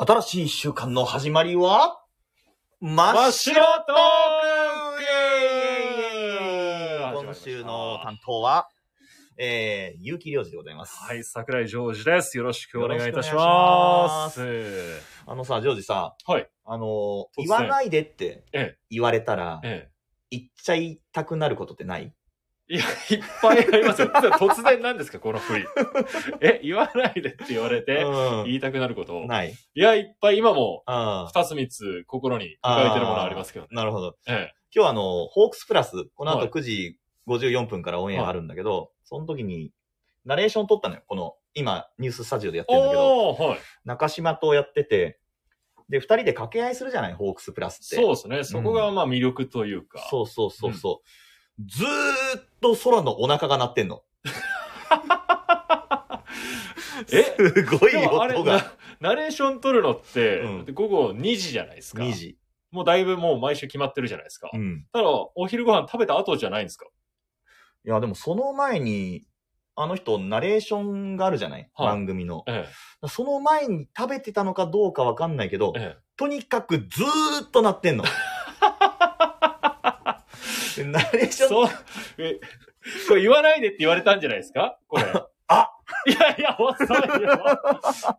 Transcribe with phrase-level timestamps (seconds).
[0.00, 2.00] 新しい一週間の始まりは、
[2.80, 3.96] 真真っ白トー
[7.20, 8.68] ク今週の担当は、
[9.36, 10.96] えー、結城良二でございます。
[11.02, 12.38] はい、桜井ジョージです。
[12.38, 14.40] よろしくお願いいたします。
[15.26, 16.48] あのさ、ジョージさ、はい。
[16.64, 19.90] あのー突然言わないでってえ言われたら、え
[20.30, 22.04] 言っちゃいたくなることってない？
[22.04, 22.12] え。
[22.70, 24.08] いや、いっぱいありますよ。
[24.12, 25.64] 突然なんですか、この振り。
[26.40, 29.20] え、言わないでって言われて、う言いたくなること。
[29.20, 29.26] ん。
[29.26, 29.54] ない。
[29.74, 33.70] いや、いっぱい今も、あ二つ三つ心に抱えてるものありますけどね。
[33.72, 34.16] なるほど。
[34.26, 39.72] え今日あの、ホークスプラス、この後はい9時54分からオンエアあるんだけど、その時に、
[40.26, 41.02] ナレーション撮ったのよ。
[41.06, 42.74] この、今、ニューススタジオでやっえ。
[42.74, 43.58] てるんだけど、おー、はい。
[43.86, 45.18] 中島とやってて、
[45.88, 47.96] で、二人で掛け合いするじゃない、ホークスプラスって。
[47.96, 48.44] そうですね。
[48.44, 50.06] そこがまあ魅力というか。
[50.10, 51.08] そうそうそうそう。
[51.66, 51.88] ずー
[52.38, 54.02] っと空のお腹が鳴ってんの。
[57.12, 57.22] え？
[57.22, 58.72] すごい音が。
[59.00, 62.02] ナナレーション撮るのって、うん午後2時じゃないですか。
[62.02, 62.38] 2時。
[62.70, 64.50] もうだいぶもう毎週決まってるじゃないですか。
[64.52, 64.84] うん。
[64.92, 66.86] ただ、お昼ご飯食べた後じゃないんですか？
[67.84, 69.24] いや、でもその前に、
[69.74, 72.44] あの人、ナレーションがあるじゃない、はい番組の。
[72.48, 72.66] え
[73.08, 75.94] その前に食べてたのかどうかわかんないけど、え。
[75.96, 78.04] えとにかくずーっと鳴ってんの。
[80.78, 81.30] で ナレーえ。
[81.32, 81.68] ション、そう、
[82.18, 82.40] え、
[83.08, 84.78] これ言わないでって言われたんじゃないですか？
[84.88, 85.04] これ。
[85.50, 85.70] あ
[86.06, 87.40] いやいや、遅いよ。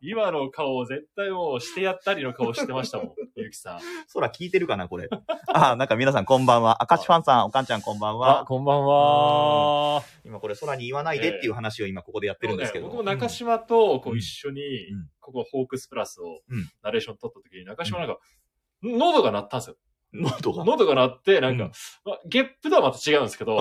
[0.01, 3.79] 今の顔、絶対もうしてやったりの顔してましたもん、ゆうきさん。
[4.15, 5.07] 空聞いてるかな、これ。
[5.47, 6.79] あ、なんか皆さんこんばんは。
[6.89, 8.45] 明石ファンさん、おかんちゃんこんばんあ、は。
[8.45, 10.01] こんばんは。
[10.25, 12.85] 今これ空に言わないでっていう話を今ここでやってるんですけど。
[12.87, 18.17] 僕も中島とこううん一緒にうん、ここホークスプラスをうんナレーション撮った時に、中島なんか、
[18.81, 19.75] 喉が鳴ったんですよ。
[20.13, 20.65] 喉が。
[20.65, 21.71] 喉が鳴って、なんか、うん
[22.05, 23.55] まあゲップとはまた違うんですけど、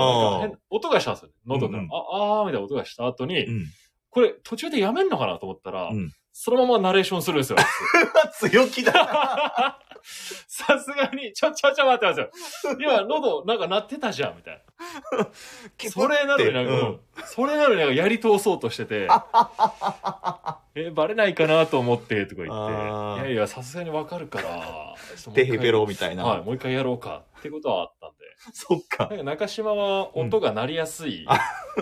[0.71, 1.35] 音がしたんですよね。
[1.47, 1.79] 喉が。
[1.79, 3.67] うんうんあ、あーみたいな音がした後に、うん。
[4.11, 7.59] これ途中でやめんのかなと思ったら、うんそのままナレーションするんですよ。
[8.39, 9.79] 強気だな。
[10.03, 12.31] さすがに、ちょ、ちょ、ちょ、待ってますよ。
[12.79, 15.29] 今、喉、なんか鳴ってたじゃん、みたいな。
[15.91, 19.09] それなのになんか、うんそれなのになんかやり通そうとしてて、
[20.75, 24.95] え、バレないかなと思って、とか言って、いやいや、さすがにわかるから、
[25.35, 26.25] ヘペロみたいな。
[26.25, 28.18] はい、もう一回やろうか、ってことはあったんで。
[28.53, 29.07] そっか。
[29.09, 31.27] なんか中島は音が鳴りやすい。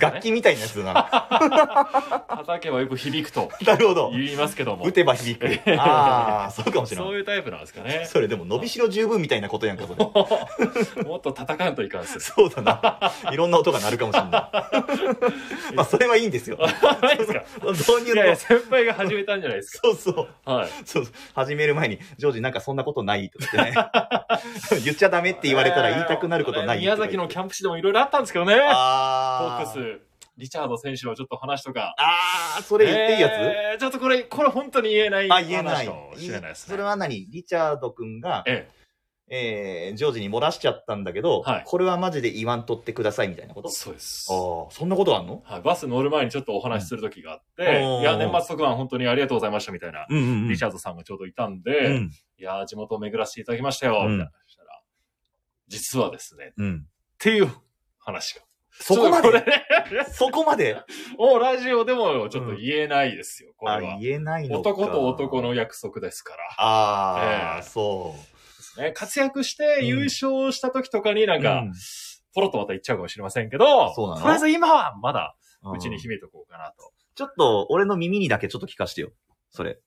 [0.00, 2.24] 楽器みたいなやつだな。
[2.28, 4.10] 叩けばよく響くとなるほど。
[4.10, 4.92] 言いますけども打。
[4.92, 5.46] てば響く。
[5.78, 7.06] ああ、そうかもしれない。
[7.06, 8.06] そういうタイプなんですかね。
[8.06, 11.02] それでも伸びしろ十分みたいなことやんか、それ。
[11.04, 12.20] もっと叩かんといかんっす。
[12.20, 13.12] そうだな。
[13.32, 14.30] いろんな音が鳴るかもしれない。
[14.30, 16.58] まあ、それはいいんですよ。
[17.02, 17.44] ないですか？
[17.70, 18.36] 導入の？
[18.36, 20.28] 先輩が始めたんじゃないですそうそう。
[20.44, 20.52] か。
[20.52, 20.68] はい。
[20.84, 21.14] そうそう。
[21.34, 23.74] 始める前に、ジョージなんかそんなことないとってね。
[24.84, 28.56] 言っちゃダメって言われたら言いたくなることない宮崎のキャンプ地でもいろいろあったんですけどね。
[28.60, 29.66] あー。
[29.66, 30.00] フォークス、
[30.36, 31.94] リチャード選手のちょっと話とか。
[31.98, 35.86] あー、それ言っていいやつ、えーちょっとこれ、これ本当に言えないあ、言えない。
[35.86, 36.72] 話かもしれないですね。
[36.72, 37.26] それは何？
[37.30, 38.68] リチャード君が、え
[39.28, 39.92] え。
[39.94, 41.62] ー、ジョージに漏らしちゃったんだけど、はい。
[41.64, 43.68] これはマジで言わんとってくださいみたいなこと？
[43.68, 44.28] え、そうです。
[44.30, 45.42] ああ、そんなことあんの？
[45.46, 48.00] はい、バス乗る前にちょっとお話しする時があって、うん。
[48.02, 52.10] いや、年末特番本当にありがとうございましたみたいな、うんうんリチャードさんがちょうどいたんで、うん。
[52.38, 54.26] いやー、地元を巡らせていただきましたよ、うんみたいな。
[54.26, 54.32] 話したら、
[55.68, 56.86] 実はですね、っうん。
[57.18, 57.50] ていう
[57.98, 58.42] 話が。
[58.72, 59.32] そこまで？
[59.32, 59.44] ね
[60.12, 60.80] そこまで？
[61.18, 63.98] もうラジオでもちょっと言えないですよ、これあは。
[64.00, 64.70] 言えないのか。
[64.70, 66.44] 男と男の約束ですから。
[66.58, 68.14] ああ、ええそ
[68.78, 68.80] う。
[68.80, 71.72] ね、活躍して優勝した時とかになんか、うん
[72.34, 74.20] ポロッとまた言っちゃうかもしれませんけど、そうなの？
[74.22, 76.90] とりあえず今はまだ、うんうちに秘めとこうかなと。
[77.14, 79.10] ちょっと、俺の耳にだけちょっと聞かしてよ。
[79.50, 79.78] それ。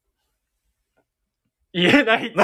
[1.75, 2.36] 言えないって。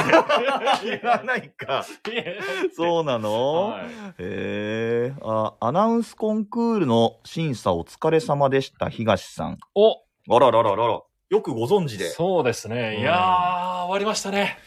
[0.83, 1.85] 言わないか。
[2.03, 3.85] 言えないってそうなの、はいへ
[4.19, 5.13] え。
[5.21, 9.57] あ、アナウンスコンクールの審査お疲れ様でした、東さん。
[9.73, 11.01] おあららららら。
[11.29, 12.09] よくご存知で。
[12.09, 12.95] そうですね。
[12.97, 14.57] うんいやー、終わりましたね。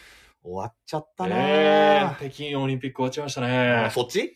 [0.42, 3.90] 終わっちゃったなえーー、北京オリンピック終わっちゃいましたあね。
[3.94, 4.34] そっち？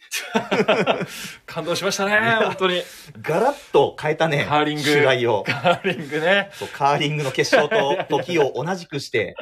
[1.46, 2.82] 感動しましたね、本当に。
[3.22, 4.44] ガラッと変えたね。
[4.46, 5.42] カーリング主題を。
[5.46, 6.50] カーリングね。
[6.52, 9.34] そう、カーリングの決勝と時を同じくして。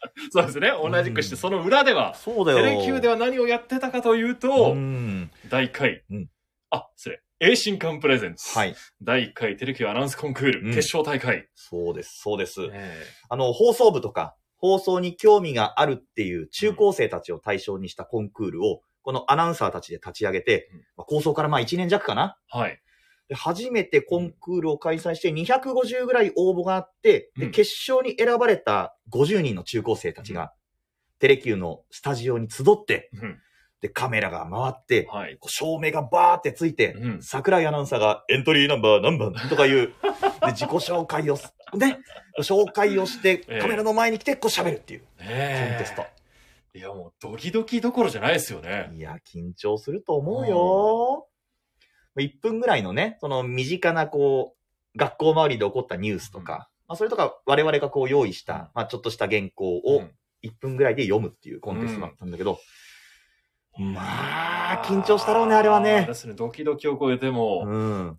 [0.30, 0.70] そうですね。
[0.70, 2.58] 同じくして、うんその裏では、そうだよ。
[2.58, 5.30] テレキューでは何をやってたかというと、うん。
[5.48, 6.30] 第1回、うん
[6.70, 7.22] あ、失礼。
[7.40, 8.58] A 新刊プレゼンツ。
[8.58, 8.74] はい。
[9.00, 11.48] 第1回テレキューアナウンスコンクール、うん決勝大会。
[11.54, 12.68] そうです、そうです。
[12.72, 22.82] えあの、放送部とか、放送に興味があるっていう中高生たちを対象にしたコンクールを、このアナウンサーたちで立ち上げて構想からまあ1年弱かなーはい。
[23.28, 30.52] で初めてコンクールを開催して250ぐらい応募があって、で、うん決勝に選ばれた50人の中高生たちが、
[31.18, 33.38] テレキューのスタジオに集って、うん
[33.80, 35.38] で、カメラが回って、はい。
[35.46, 39.32] 照明がバーってついて、うん桜井アナウンサーがエントリーナンバー何番？
[39.48, 39.92] とかいう、
[40.42, 41.98] で、自己紹介をす、ね、
[42.40, 46.04] 紹介をして、ええカメラの前に来て、こう喋るっていう、コンねえテスト。
[46.74, 48.90] いや、もうドキドキどころじゃないですよね。
[48.94, 51.28] いや、緊張すると思うよ。
[52.22, 54.54] 1分ぐらいのね、その身近なこ
[54.94, 60.10] う、学校周りで起こったニュースとか、まあそれとか我々がこう用意した、まあちょっとした原稿をうん。
[60.44, 62.60] 1分ぐらいで読むっていうコンテストだったんだけど、
[63.78, 64.00] ま
[64.80, 68.18] あ、緊張したろうね、あれはね、ドキドキを超えても、うん。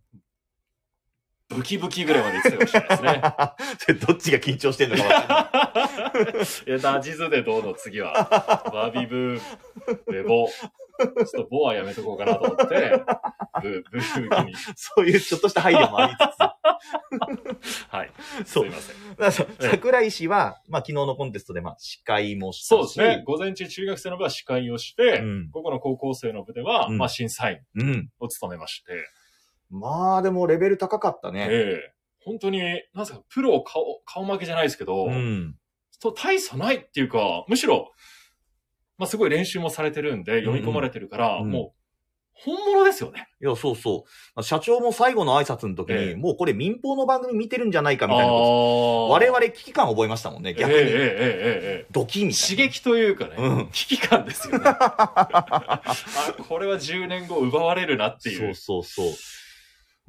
[1.50, 3.22] ブキブキぐらいまで行ってたかもしれないですね。
[3.80, 6.44] それどっちが緊張してんのか分かんない。
[6.68, 8.14] いや、ダジズでどうの次は。
[8.72, 10.48] バービーブー、ベボ。
[10.50, 13.02] ちょっとボはやめとこうかなと思って、
[13.62, 14.54] ブ、ブーキに。
[14.76, 16.14] そういうちょっとした配慮もあり
[17.88, 18.12] はい。
[18.44, 18.52] つつ。
[18.52, 19.16] そうすい。
[19.18, 19.48] ません。
[19.72, 22.68] 桜井氏は、まあ昨日のコンテストでまあ司会もしたし。
[22.68, 23.24] そうですね。。
[23.26, 25.50] 午前中中学生の部は司会をして、うん。
[25.52, 28.10] 午後の高校生の部では、うんまあ審査員うん。
[28.20, 28.92] を務めまして、
[29.70, 31.48] まあでもレベル高かったね。
[31.50, 31.94] ええ
[32.26, 35.56] 本当に、なんですか、プロ顔、顔負けじゃないですけど、うん。
[35.92, 37.92] そう大差ないっていうか、むしろ、
[38.98, 41.80] まあすごい練習もされてるんで、読み込まれてるから、うんもう、
[42.34, 43.28] 本物ですよね。
[43.42, 44.06] いや、そうそ
[44.38, 44.44] う。
[44.44, 49.14] 社長も最後の挨拶の時に、ええもうこれ民放の番組見てるんじゃないかみあたいなこと。
[49.14, 50.78] あ我々危機感覚えましたもんね、逆に。
[50.78, 54.64] ええええええええドキみたい刺激というかね、うん危機感ですよね。
[54.68, 55.82] あ、
[56.48, 58.56] これは10年後奪われるなっていう。
[58.56, 59.14] そうそうそう。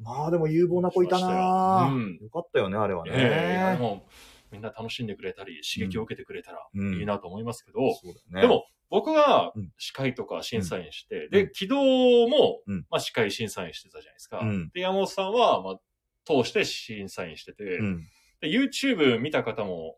[0.01, 3.11] まあでも有望な子いたなようんよかったよね、あれはね。
[3.13, 4.05] ええでも
[4.51, 8.41] みんな楽しんでくれたり、刺激を受けてくれたらうんいいなと思いますけど、そうだよね。
[8.41, 14.39] で、も、僕がうん司会とか審査員して、んで、軌道も、うんまあ司会審査員してたじゃないですか。
[14.39, 15.79] うんで、山本さんは、まあ、
[16.25, 18.07] 通して審査員してて、うん。
[18.41, 19.97] で YouTube 見た方も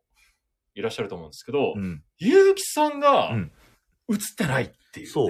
[0.76, 2.04] いらっしゃると思うんですけど、うん。
[2.18, 3.52] ゆうきさんがうん
[4.10, 5.12] 映ってないっていう、ね。
[5.12, 5.30] そう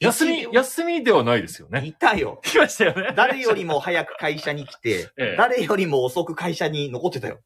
[0.00, 1.84] 休み、休みではないですよね。
[1.86, 2.40] いたよ。
[2.42, 3.12] 来ましたよね。
[3.16, 7.40] 誰よりも早く会社に来て、ええ誰よりも遅く会社に残ってたよ。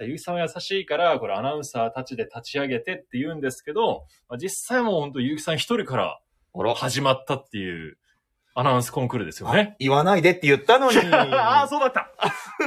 [0.00, 6.18] ゆうきさんは優しいから、これアナウンサーたちで立ち上げてって言うんですけど、まあ、実際もう本当ゆうきさん一人から。
[6.74, 7.96] 始まったっていう
[8.54, 9.76] アナウンスコンクールですよね。
[9.78, 10.98] 言わないでって言ったのに。
[11.14, 12.10] ああ、そうだった。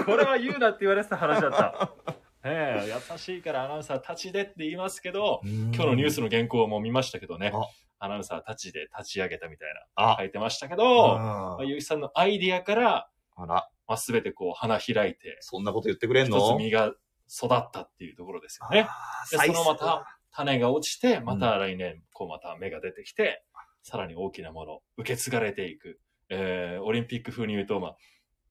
[0.05, 1.91] これは言うなって言われてた話だった。
[2.43, 7.67] ええ優しいからアナウンサーたちでって言いますけど、今今日のニュースの原稿も見ましたけどねあ、
[7.99, 16.93] アナウンサーたちで立ち上げたみたいあな書いてましたけど、あまあ、ゆうきさんのアイディアから、あら、まあ、全てこう花開いて、そんなこと言ってくれん一のつ実が
[17.29, 18.87] 育ったっていうところですよね。
[19.31, 23.43] で、そのまた種が落ちて、また来年、こうまた芽が出てきて、
[23.83, 25.99] さらに大きなもの、受け継がれていく。
[26.29, 27.97] えー、オリンピック風に言うと、まあ、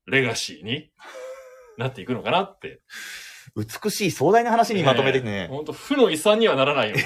[0.06, 0.92] レガシーに
[1.76, 2.82] なっていくのかなって。
[3.56, 5.46] 美しい壮大な話にまとめてね。
[5.48, 6.96] 本当負の遺産にはならないよ。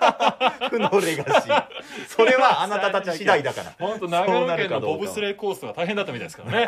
[0.70, 1.66] 負のレガシー。
[2.08, 3.74] それはあなたたち次第だから。
[3.78, 6.66] 本当長野県のボブスレーコースとか大変だったみたいですからね。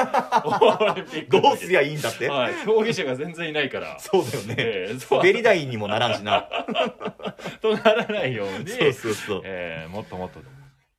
[1.31, 2.55] どうすりゃいいんだってはい。
[2.67, 3.99] 競技者が全然いないから。
[3.99, 4.55] そうだよね。
[4.59, 6.47] えーそう滑り台にもならんしな。
[7.63, 9.41] とならないように、そうそうそう。
[9.45, 10.41] えーもっともっと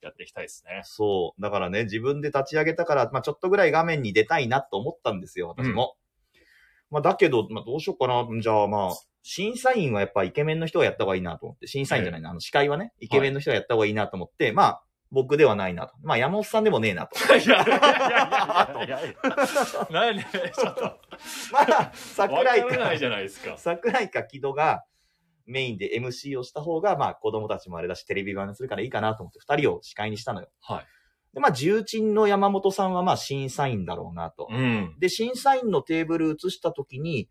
[0.01, 0.81] やっていきたいですね。
[0.83, 1.41] そう。
[1.41, 5.95] だからね、自分で立ち上げたから、まあちょっとぐらい画面に出たいなと思ったんですよ、私も。
[6.91, 8.25] まあだけど、まあどうしようかな。
[8.41, 15.95] じゃあまあ、審査員はやっぱイケメンの人がやった方がいいなと思って、審査員じゃないな、あの司会はね、イケメンの人がやった方がいいなと思って、まあ、僕ではないなと。
[16.03, 17.17] まあ山本さんでもねえなと。
[17.17, 19.15] いやいやいやいやいやいやいや。
[19.89, 20.23] 何？
[20.23, 20.81] ちょっと。
[21.51, 23.57] まあ、わ桜井かない、じゃないですか。
[23.57, 24.83] 桜井か木戸が
[25.45, 30.49] メインで MC をした方が、まあ子供たちもあれだし、テレビ版にするからいいかなと思って、二人を司会にしたのよ。
[30.61, 30.85] はい。
[31.35, 34.47] で、まあ重鎮の山本さんはまあ審査員だろうなと。
[34.49, 34.95] うん。
[34.99, 37.29] で、審査員のテーブル移した時に、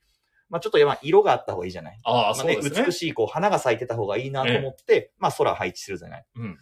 [0.51, 1.99] まあちょっとまあ色があった方がいいじゃない？
[2.05, 2.93] ああ、まあねそうですね美。
[2.93, 6.27] しいこう花が咲いてた方がいいなと思って、まあ空配置するじゃない？
[6.37, 6.59] うん。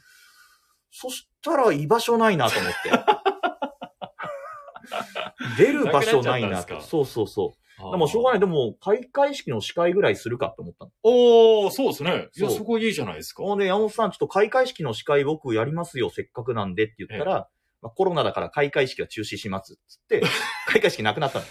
[0.91, 3.22] そしたら居場所ないなと思って。
[5.57, 6.81] 出る場所ないなと。
[6.81, 7.91] そうそうそう。
[7.91, 8.41] でもしょうがない。
[8.41, 10.91] でも、開会式の司会ぐらいするかと思ったの。
[11.03, 12.29] おー、そうですね。
[12.37, 13.43] いや、そこいいじゃないですか。
[13.43, 17.49] ほんで、山本さん、ちょっと開会式の司会僕やりますよ、せっかくなんでって言ったら、
[17.81, 20.23] まあ、コロナだから開会式は中止しますっつって、
[20.69, 21.45] 開会式なくなったの。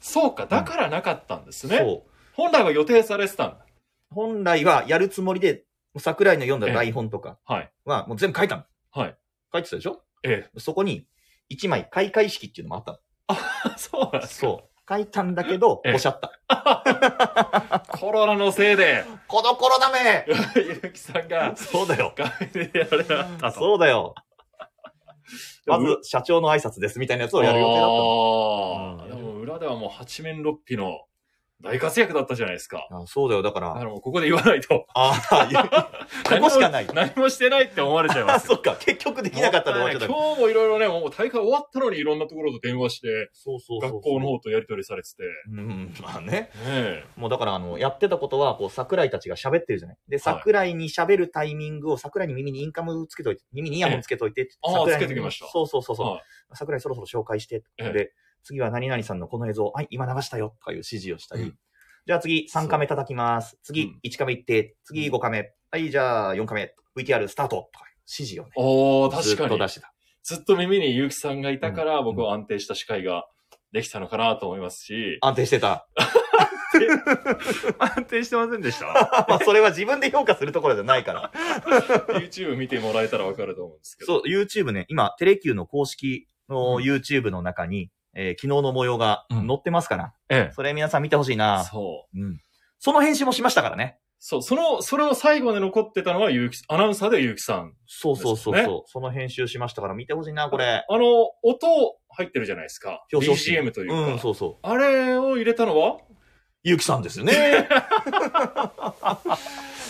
[0.00, 1.78] そうか、だからなかったんですね。
[1.78, 2.10] そう。
[2.34, 3.66] 本来は予定されてたんだ。
[4.10, 5.64] 本来はやるつもりで、
[5.98, 7.72] 桜井の読んだ台本とかはい。
[7.84, 8.64] はもう全部書いたの。
[8.92, 9.16] はい。
[9.52, 10.02] 書いてたでしょ？
[10.22, 11.06] えそこに、
[11.48, 12.98] 一枚開会式っていうのもあったの。
[13.30, 13.34] え。
[13.78, 14.46] そうなんですか？
[14.46, 14.68] そう。
[14.88, 17.82] 書いたんだけど、ええおっしゃった。
[17.98, 22.12] コロナのせいで、この頃ダメゆうきさんがそうだよ。
[22.16, 23.58] 画面でやられなかったと。
[23.58, 24.14] そうだよ。
[25.66, 28.96] まず、社長の挨拶ですみたいなやつをやる予定だったの。
[29.00, 31.00] ああ、でも裏ではもう八面六臂の
[31.62, 32.86] 大活躍だったじゃないですか。
[32.90, 33.60] あそうだよ、だか。
[33.60, 34.86] だかららもうここで言わないと。
[34.94, 35.64] ああ、いや
[36.28, 36.86] ここしかない。
[36.92, 38.54] 何もしてないって思われちゃいまあ、すよ。
[38.54, 38.76] そっか。
[38.76, 40.06] 結局できなかったで終わっちゃった。
[40.06, 43.92] 今日もいろいろね、もう大会終わったのにいろんなところと電話して、そうそうそう。
[43.92, 45.22] 学校の方とやり取りされてて。
[45.50, 46.26] うん、まあね。
[46.26, 47.04] ねえ。
[47.16, 49.96] もうだから、あの、やってたことは、こう、桜井たちが喋ってるじゃない。
[50.08, 56.06] で、桜井に喋るタイミングを、桜井に耳にインカムつけといて、耳にイヤホンつけといて、ああつけてきましたそうそうそうそう。
[56.08, 56.22] はい
[56.54, 58.12] 桜井そろそろ紹介して、ええで、
[58.46, 61.58] 次は何々さんのこの映像、はい、今流したよ、とかいう指示をしたり、うん
[62.06, 63.58] じゃあ次、3カメ叩きます。
[63.64, 69.48] 次うん、1カメ行って、次5カメ、はい、じゃあ4カメ、VTR スタート、とか指示をね、お確かに。
[69.48, 69.92] と出してた。
[70.22, 73.26] ずっと耳に結城さんがいたから、うん僕は安定した司会が
[73.72, 75.18] できたのかなと思いますし。
[75.20, 75.88] 安定してた。
[77.78, 78.86] 安定してませんでした？
[79.28, 81.32] まあ、それは自分で評価するところじゃないから。
[82.20, 84.20] ?YouTube 見てもらえたらわかると思うんですけど。
[84.20, 91.36] そう、YouTube ね、今、テレキューの公式のうん YouTube の中に、えー昨日の模様がうん載ってますから、えそれ皆さん見てほしいえ。
[91.36, 91.64] な。
[91.64, 92.20] そう。
[92.20, 92.40] うん。
[92.78, 93.98] その編集もしましたからね。
[94.18, 97.74] そう、その、それを最後まで残ってたのは、ゆうき、アナウンサーでゆうきさん。
[97.86, 100.84] そうそうそうそう、その編集しましたから見てほしいな、これ。
[100.88, 101.04] あの、
[101.42, 101.66] 音
[102.08, 103.04] 入ってるじゃないですか。
[103.12, 103.94] 表彰式 BGM というか。
[103.94, 104.66] うん、そうそう。
[104.66, 105.98] あれを入れたのは？
[106.66, 107.68] ゆうきさんですよね。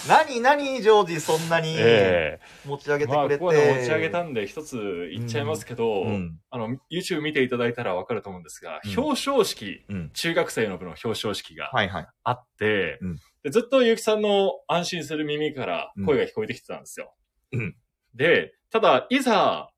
[0.06, 3.40] 何、何、ジョージ、そんなにえ持ち上げえまあ、てくれて。
[3.40, 6.38] ここで持ち上げたんで、一つ言っちゃいますけど、うん。
[6.50, 10.10] あの、YouTube 見ていただいたらわかると思うんですが、うん表彰式、うん。
[10.10, 12.06] 中学生の部の表彰式がはいはい。
[12.24, 17.14] あって、うんでずっとゆうきさんの安心する耳から声が聞こえてきてたんですよ。
[17.52, 17.74] うん
[18.14, 19.70] で、ただ、いざ、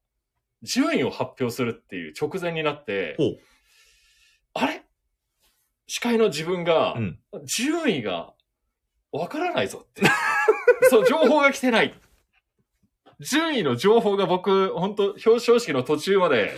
[0.62, 3.16] 順位を発表するっていう直前になって
[4.54, 4.82] あれ？
[5.88, 7.18] 司会の自分が、うん。
[7.44, 8.32] 順位が
[9.10, 10.02] わからないぞって。
[10.90, 11.94] そう、情報が来てない。
[13.20, 16.52] 順位の情報が僕、本当表彰式の途中まで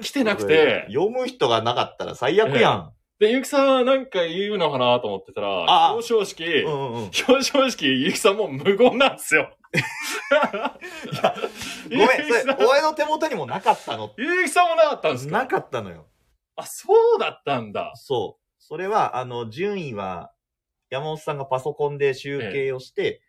[0.00, 2.92] 来てなくて、読む人がなかったら最悪やん。
[3.18, 7.02] で、ゆうきさんはなんか言うのかなと思ってたら、あ表彰式、うんうんうん。
[7.02, 9.50] 表彰式、ゆうきさんもう無言なんですよ。
[11.90, 14.12] ごめん、それ、お前の手元にもなかったの。
[14.18, 15.38] ゆうきさんもなかったんですか？
[15.38, 16.06] なかったのよ。
[16.56, 17.92] あ、そうだったんだ。
[17.96, 18.47] そう。
[18.68, 20.30] それは、あの、順位は、
[20.90, 23.22] 山本さんがパソコンで集計をして、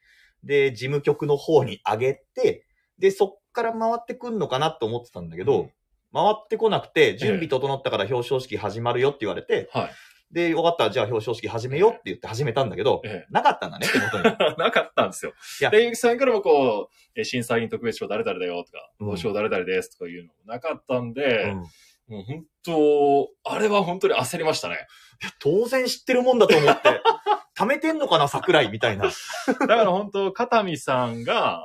[0.44, 2.66] で、事務局の方に上げて、
[2.98, 5.72] で、そっから回ってくんのかなと思ってたんだけど、うん
[6.12, 9.90] 回ってこなくて、準備整ったから表彰式始まるよって言われて、はい。
[10.34, 14.24] で、よかった、じゃあ表彰式始めようって言って始めたんだけど、えなかったんだね、手 元に。
[14.58, 15.70] なかったんですよいや。
[15.70, 21.66] で、ゆうきさんからもこう、え審査員特別賞誰々だよとか、うん報奨誰々ですとかいうのもなかったんで、うん
[22.10, 24.88] もう本当、あれは本当に焦りましたね。
[25.40, 27.02] 当然知ってるもんだと思って、
[27.58, 29.06] 貯めてんのかな、桜井みたいな。
[29.06, 31.62] だから本当、片見さんが、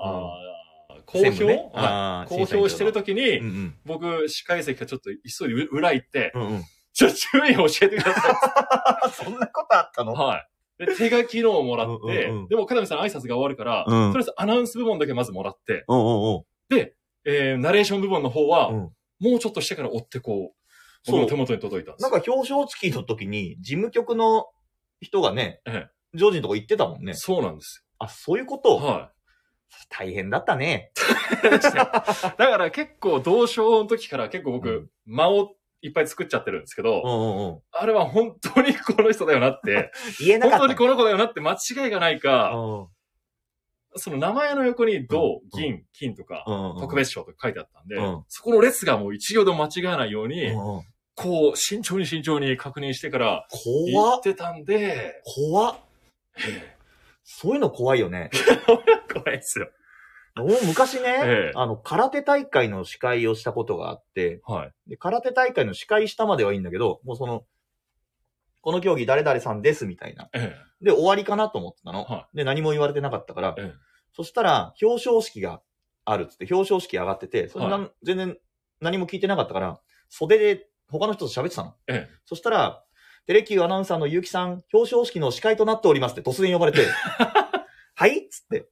[1.06, 3.78] 公表、ねはい公表してる時に、うんうん。
[3.86, 6.62] 僕、司会席がちょっと急いで裏行って、うんうん。
[6.92, 10.12] ちょ、順位を教えてくださ そんなことあったの？
[10.12, 10.16] い。
[10.16, 10.44] は
[10.78, 10.86] い。
[10.86, 11.92] で、手書きのをもらって、
[12.26, 16.42] うんうんうんでも、片見さん挨拶が終わるから、うんとりあえずアナウンス部門だけまずもらって、うんうんうん。
[16.68, 18.90] で、えー、ナレーション部門の方は、うん
[19.20, 24.46] もうちょっとしてから追ってこう、僕の手元に届いたんですなんか表彰式の時に、事務局の
[25.00, 27.14] 人がね、えジョージのとこ行ってたもんね。
[27.14, 28.60] そうなんですあ、そういうこよ。
[28.62, 28.76] と？
[28.76, 29.10] は
[29.88, 30.92] 大変だったね。
[30.94, 31.48] い。
[31.50, 37.60] だから結構、同賞の時から結構僕、うん間をいっぱい作っちゃってるんですけど、うんうんうん。
[37.72, 40.58] あれは本当にこの人だよなって、 言えなかった。
[40.60, 42.86] 本当にこの子だよなって間違いがないか、うん
[43.96, 46.44] その名前の横に銅、うん銀、金とか、
[46.80, 50.52] 特別賞とか書いてあったんで、うんそこの列がもう一行でも間違わないように、
[51.14, 53.46] こう、慎重に慎重に確認してから
[53.84, 54.18] 言怖っ。
[54.18, 55.76] ってたんで、怖っ。
[56.38, 56.74] え
[57.22, 58.30] そういうの怖いよね。
[58.34, 59.70] え怖いですよ。
[60.36, 64.72] もう昔ね、ええあの、空手大会の司会をしたことがあって、はい。
[64.90, 67.44] で空手大会の司会したまではいいんだけど、もうその、
[68.60, 70.28] この競技誰々さんですみたいな。
[70.32, 72.04] えで、終わりかなと思ってたの。
[72.04, 73.74] はで、何も言われてなかったから、ええ。
[74.12, 75.60] そしたら、表彰式が
[76.04, 78.36] あるっつって、表彰式上がってて、それなん、は全然
[78.80, 81.74] 何も聞いてなかったから、袖で他の人と喋ってたの。
[81.88, 82.14] ええ。
[82.24, 82.84] そしたら、
[83.26, 86.86] テレキューアナウンサーの結城さん、表彰式の司会となっておりますって突然呼ばれて、
[87.96, 88.68] はいっつって。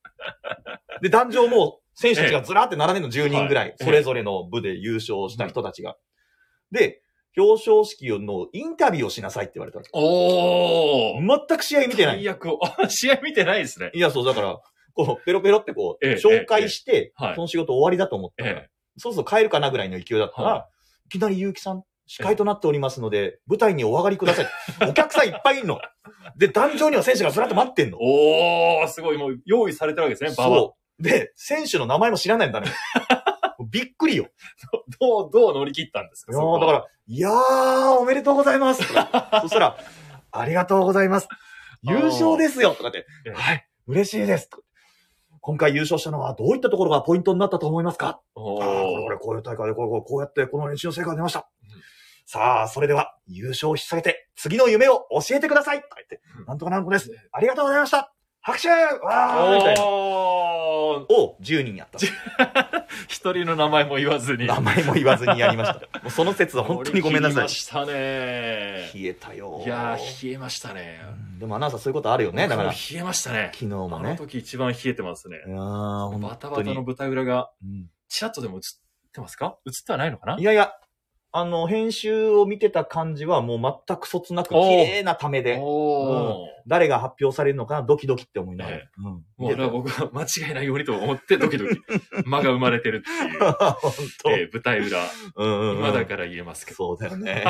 [1.00, 3.74] で、壇上も選手たちがずらーって並んでるの10人ぐらい。
[3.80, 5.96] それぞれの部で優勝した人たちが。
[6.70, 7.01] で、
[7.36, 12.16] 表彰式のインタビューをしなさいって言われたおー全く試合見てない。
[12.22, 12.48] 最悪
[12.88, 13.90] 試合見てないですね。
[13.94, 14.60] いや、そう、だから、
[14.94, 20.72] こう、ペロペロってこう、ええ紹介して、えその仕事終わりだと思ったから、えそろそろ帰るかなぐらいの勢いだったら、、はい
[21.12, 24.46] きなり結城さん、司会となっておりますので、舞台にお上がりください。
[24.88, 25.78] お客さんいっぱいいんの。
[26.36, 27.98] で、壇上には選手がずらっと待ってんの。
[28.00, 29.18] おー、すごい。
[29.18, 30.58] もう用意されてるわけですね、場は。
[30.58, 31.02] そう。
[31.02, 32.68] で、選手の名前も知らないんだね。
[33.70, 34.28] びっくりよ。
[35.00, 38.88] どう、どう乗り切ったんですかいやだから、いやー、おめでとうございます。
[38.88, 39.76] とかそしたら、
[40.30, 41.28] ありがとうございます。
[41.82, 44.48] 優勝ですよとかってええ、はい、嬉しいです。
[45.42, 48.22] 今回優勝したのはどういったところがポイントになったと思いますか？
[48.34, 51.46] おああ、これ、こーれ、こういう大会で、こうこうこうやって、この練習の成果が出ました。
[51.64, 51.82] うん
[52.24, 57.10] さあ、それでは、優勝を引っ提げて、次の夢を教えてくださいとか言って、うんなんとかなんとかです。
[57.30, 59.84] ありがとうございました拍手わーみたいな。
[59.84, 61.98] を10人やった。
[63.08, 64.46] 一人の名前も言わずに。
[64.46, 65.74] 名前も言わずにやりました。
[66.02, 67.48] もうその説は本当にごめんなさい冷えま。
[67.48, 67.92] したね。
[67.92, 69.62] 冷えたよ。
[69.64, 71.00] いやー、冷えましたね。
[71.26, 72.46] うんでもアナウンサーそういうことあるよね。
[72.46, 73.50] だから、冷えましたね。
[73.52, 74.16] 昨日もあのね。
[74.16, 75.50] 時一番冷えてますねい。
[75.50, 78.62] やバタバタの舞台裏が、うんチラッとでも映っ
[79.12, 79.56] てますか？
[79.66, 80.36] 映ってはないのかな？
[80.38, 80.72] いやいや、
[81.34, 86.46] あの、編集を見てた感じはもう全くそつなく、綺麗なためで、おー。
[86.66, 88.76] 誰が発表されるのかな、ドキドキって思いながら。
[88.76, 89.04] えうん。
[89.04, 91.80] もう俺は僕は間違いないようにと思ってドキドキ。
[92.26, 94.98] 間が生まれてるっていう、えー舞台裏。
[95.36, 95.78] うんうんうん。
[95.78, 96.76] 今だから言えますけど。
[96.76, 97.44] そうだよね。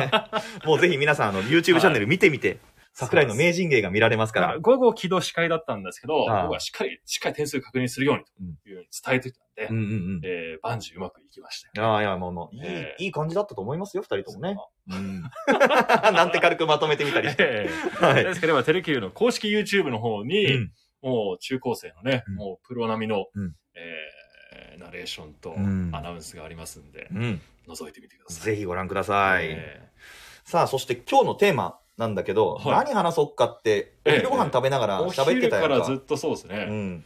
[0.65, 2.59] もうぜひ皆さん、あの、YouTube チャンネル見てみて、
[2.95, 4.59] 桜井の名人芸が見られますから。
[4.59, 9.87] 午後起動司会だったんですけど、僕はしっかり、しっかり点数確認するようにというように伝えてたんで、うんうんう
[10.19, 10.21] ん。
[10.25, 11.87] えー、万事うまくいきましたよ。
[11.89, 14.57] ああ、いや、もう、もう、いい、ええいい感じだったと思いますよ、二人ともね。
[14.91, 15.23] うん。
[16.15, 17.45] なんて軽くまとめてみたりして。
[17.67, 18.23] えはい。
[18.23, 20.73] ーですければ、テレキューの公式 YouTube の方に、うん
[21.03, 27.41] もう中高生のね、うんもうプロ並みの、うんえーナレーションとうんアナウンスがありますんで、うん。
[27.67, 28.45] 覗いてみてください。
[28.45, 29.47] ぜひご覧ください。
[29.49, 29.89] え
[30.45, 35.75] さあ、そして今日のテーマなんだけど、はい何話そうかって、おええ昼ご飯食べながら喋って昼たやんか。
[35.75, 37.05] からずっとそうですね、うん。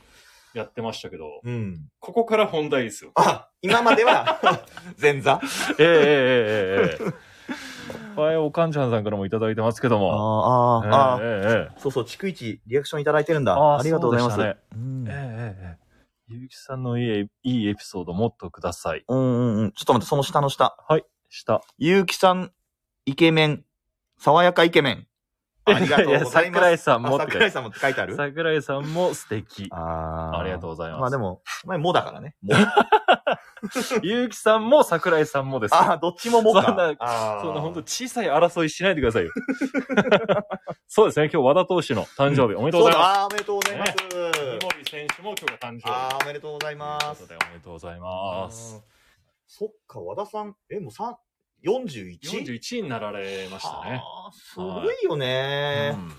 [0.55, 1.89] やってましたけど、うん。
[1.99, 3.13] ここから本題ですよ。
[3.17, 4.41] あ、今までは、
[5.01, 5.41] 前座？
[5.79, 7.13] えええええええ
[8.17, 10.83] えはい、おかんちゃんさんからもいただいてますけども。
[10.83, 13.55] あーあー、あーええええそうそう、逐一リアクションいただいてるんだ。
[13.55, 14.37] あーありがとうございます。
[14.37, 15.17] そうでうんえええ
[15.61, 15.87] えええ
[16.29, 19.05] ゆうきさんのいいいいエピソードもっとください。
[19.07, 19.73] うんうんうん。
[19.73, 20.77] ちょっと待って、その下の下。
[21.29, 21.63] した。
[21.79, 22.51] ゆうきさん、
[23.05, 23.65] イケメン、
[24.19, 25.07] 爽やかイケメン。
[25.69, 26.33] ありがとうございます。
[26.33, 28.15] 桜井さんも桜井さんもって書いてある？
[28.15, 29.69] 桜井さんも素敵。
[29.73, 31.01] あありがとうございます。
[31.01, 32.37] まあでも、まあ、もだからね。
[32.41, 32.55] も
[34.03, 35.75] ゆう きさんも桜井さんもです。
[35.75, 36.63] ああ、どっちももか。
[36.63, 36.95] そんな
[37.43, 39.33] そんな本当小さい争いしないでくださいよ。
[40.87, 43.19] そうですね、今日和田投手の誕生日、おめでとうございます。
[43.19, 43.93] あーおめでとうございます。
[43.93, 45.91] 三森選手も今日が誕生日。
[45.91, 48.81] ああ、おめでとうございますおめでとうございます。
[49.49, 51.17] そっか、和田さん、え、もう3、
[51.65, 52.19] 41?
[52.21, 54.03] 41になられましたね。
[54.03, 56.13] あーすごいよね、うん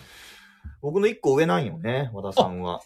[0.80, 2.82] 僕の1個上なんよね、和田さんは。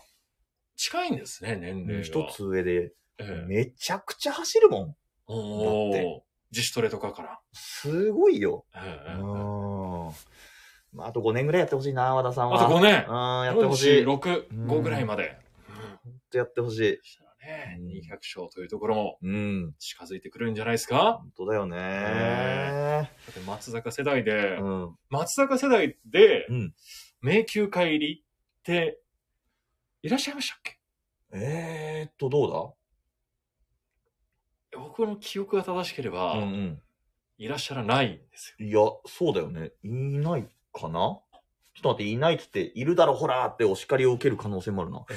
[0.78, 2.02] 近いんですね、年齢が。
[2.04, 2.94] 一つ上で。
[3.18, 4.96] ええめちゃくちゃ走るもん。
[5.28, 6.20] おだってー
[6.52, 7.40] 自主トレとかから。
[7.54, 8.66] すごいよ。
[8.76, 9.22] ええうん。
[10.94, 12.66] まあ、あと5年ぐらいやってほしいな、和田さんは。
[12.66, 14.06] あと5年うん、やってほしい。
[14.06, 15.38] ほん46、うん5ぐらいまで。
[16.32, 17.00] とやってほしい。
[17.42, 19.76] ね、うん200勝というところもうん。
[19.80, 21.20] 近づいてくるんじゃないですか？
[21.22, 21.78] 本当だよね。
[21.78, 24.96] だって松坂世代で、うん。
[25.10, 26.74] 松坂世代でうん。
[27.22, 29.00] 迷宮会入りって
[30.04, 30.80] いらっしゃいましたっけ？
[31.34, 32.76] えーっと、ど
[34.74, 36.82] 僕の記憶が正しけれうば、だうん
[37.38, 38.56] いらっしゃらないんですよ。
[38.60, 38.68] うん。
[38.68, 39.72] いや、そうだよね。
[39.84, 41.20] いないかな？
[41.74, 45.06] ちょっと待って、いないっつって、いるだろ、ほらーってお叱りを受ける可能性もあるな。
[45.10, 45.14] え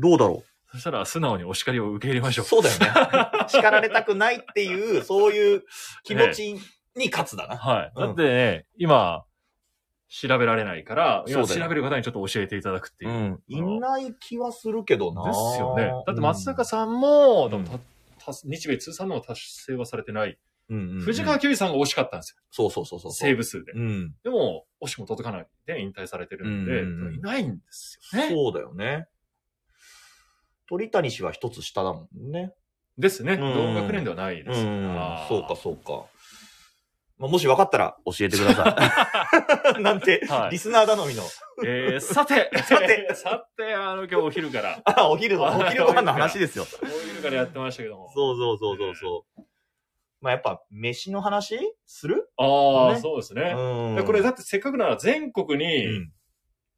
[0.00, 0.42] どうだろ
[0.74, 2.46] そしたら素直にお叱りを受け入れましょう。
[2.46, 2.88] そうだよね。
[3.46, 5.62] 叱られたくないっていう、そういう
[6.02, 6.54] 気持ち
[6.96, 7.56] に勝つだな。
[7.56, 7.92] はい。
[7.94, 9.24] うんだってね、今、
[10.08, 13.14] 調べられないから、調べる方にちょっと教えていただくっていうう。
[13.14, 13.42] ん。
[13.46, 15.22] いない気はするけどな。
[15.26, 15.92] ですよね。
[16.08, 20.36] だって松坂ささんも、んでもたた日米通算の達成はされてない。
[20.68, 22.42] 藤川球児さんが惜しかったんですよ。
[22.50, 23.12] そうそうそうそう。
[23.12, 23.72] セーブ数で。
[23.72, 24.14] うん。
[24.24, 28.30] でも、惜しくも届かないで引退されてるんで、いないんですよね。
[28.30, 29.06] そうだよね。
[30.74, 32.52] 鳥谷氏は一つ下だもんね。
[32.98, 33.36] ですね。
[33.36, 34.60] ん同学年ではないです。
[34.60, 35.28] うんあー。
[35.28, 36.06] そうか、そうか。
[37.16, 39.78] まあ、もし分かったら教えてください。
[39.82, 41.22] なんて、はいリスナー頼みの。
[41.64, 46.66] えー、さて、さて さて、あの、今日お昼から、 あ、お昼の、お昼ご飯の話ですよ。
[46.82, 48.10] お昼からやってましたけども。
[48.12, 49.42] そうそうそうそうそう。
[50.20, 51.56] まあやっぱ、飯の話
[51.86, 52.28] する？
[52.36, 53.54] ああ、ねそうですね。
[53.56, 56.12] うんでこれだってせっかくなら全国うにん。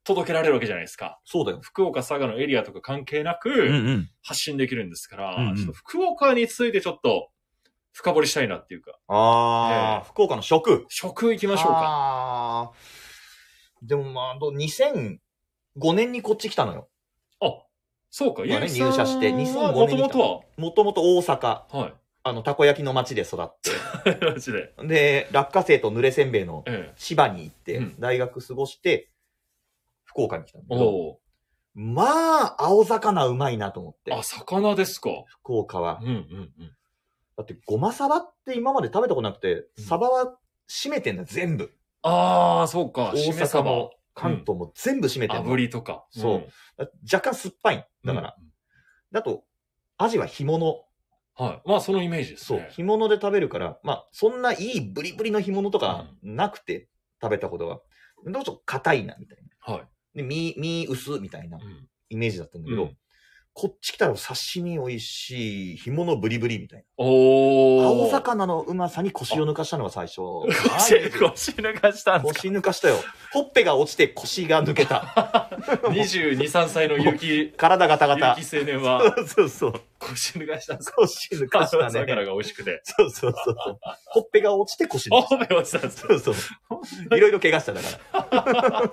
[0.06, 1.20] 届けられるわけじゃないですか。
[1.24, 1.58] そうだよ。
[1.62, 4.10] 福岡、佐賀のエリアとか関係なくうん。
[4.22, 7.30] 発信できるんですから、うんうんちょっと福岡についてちょっと
[7.92, 10.84] 深掘りしたいなっていうか、ああ、福岡の食。
[10.88, 11.80] 食行きましょうか。
[11.84, 15.18] あーでもまあ、ど2005
[15.94, 16.88] 年にこっち来たのよ。
[17.40, 17.62] あ、
[18.10, 21.94] そうか、まあねゆうきさん入社して2005もと年に来たもともともと大阪、は、はい。
[22.22, 23.48] あの、たこ焼きの町で育っ
[24.34, 24.72] マジで。
[24.78, 24.86] て。
[24.86, 26.92] で、落花生と濡れせんべいのええ。
[26.96, 29.10] 芝に行って、うん大学過ごして、
[30.16, 31.18] 福岡に来たんだけど、
[31.74, 34.18] まあ、青魚うまいなと思ってー。
[34.18, 35.10] あ、、魚ですか。
[35.42, 36.08] 福岡はうん。
[36.08, 36.76] うんうん。
[37.36, 40.38] だって、ごまサバって今まで食べたことなくて、うんサバは
[40.70, 41.70] 締めてんだ、全部。
[42.00, 43.12] ああ、そうか。
[43.14, 45.52] 大阪も、関東も全部占めてるの。
[45.52, 46.06] 炙りとか。
[46.10, 46.48] そう
[47.12, 47.88] 若干酸っぱい。
[48.04, 48.34] だから。
[48.38, 48.46] うん
[49.12, 49.44] だと、
[49.98, 50.84] アジは干物。
[51.36, 51.68] はい。
[51.68, 52.68] まあ、そのイメージですそうね。。
[52.72, 56.88] 干物で食べるから、まあ、そんないいブリブリの干物とかなくて
[57.22, 57.80] 食べたことが、
[58.26, 59.74] どうしても硬いな、みたいな。
[59.74, 59.88] はい。
[60.16, 62.96] で、身、身薄みたいなうんイメージだったんだけど、うん
[63.58, 66.84] こっち来たら刺身美味しい、干物ブリブリみたいな。
[66.98, 67.84] おー。
[67.86, 70.16] 青魚のうまさに腰を抜かしたのが最初。
[70.20, 72.40] 腰、腰抜かしたんですか？
[72.42, 72.96] 腰抜かしたよ。
[73.32, 75.48] ほっぺが落ちて腰が抜けた。
[75.88, 78.34] 22、3歳の結城、 体ガタガタ。
[78.36, 79.72] 結城青年は そうそう。
[80.00, 82.26] 腰抜かしたんですか腰抜かした魚ね。
[82.26, 82.80] が美味しくて。
[82.84, 83.78] そうそうそうそう。
[84.06, 86.08] ほっぺが落ちて腰抜あ、かし褒め落ちたんですた。
[86.08, 87.16] かそうそう。
[87.16, 87.88] いろいろ怪我しただか
[88.30, 88.92] ら。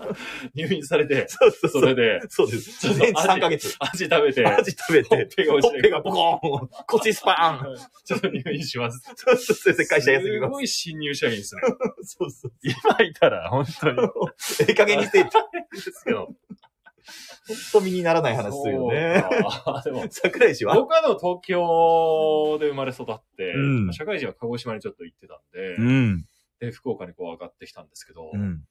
[0.55, 2.93] 入院されて、そうそうそれで、そうです。
[2.93, 3.75] 全治3ヶ月。
[3.79, 8.99] 味食べて、アジ食べほってぺがほ落ちてっぺがボコーン腰スパーンちょっと入院します。
[9.15, 9.85] そうそうそう。
[9.85, 10.51] 会社休みすます。
[10.51, 11.61] ごい新入社員ですね。
[12.03, 12.51] そうそう。
[12.63, 13.97] 今いたら、本当に。
[14.61, 15.29] ええ加減にして、 で
[15.77, 16.29] すけど。
[17.47, 19.23] 本当身にならない話するよね。
[19.83, 20.75] でも、 桜井氏は？
[20.75, 26.25] 僕はでも東京で生まれ育って、うん社会人は鹿児島にちょっと行ってたんで、ん。
[26.59, 28.63] で、福岡にこう上がってきたんですけど、うん。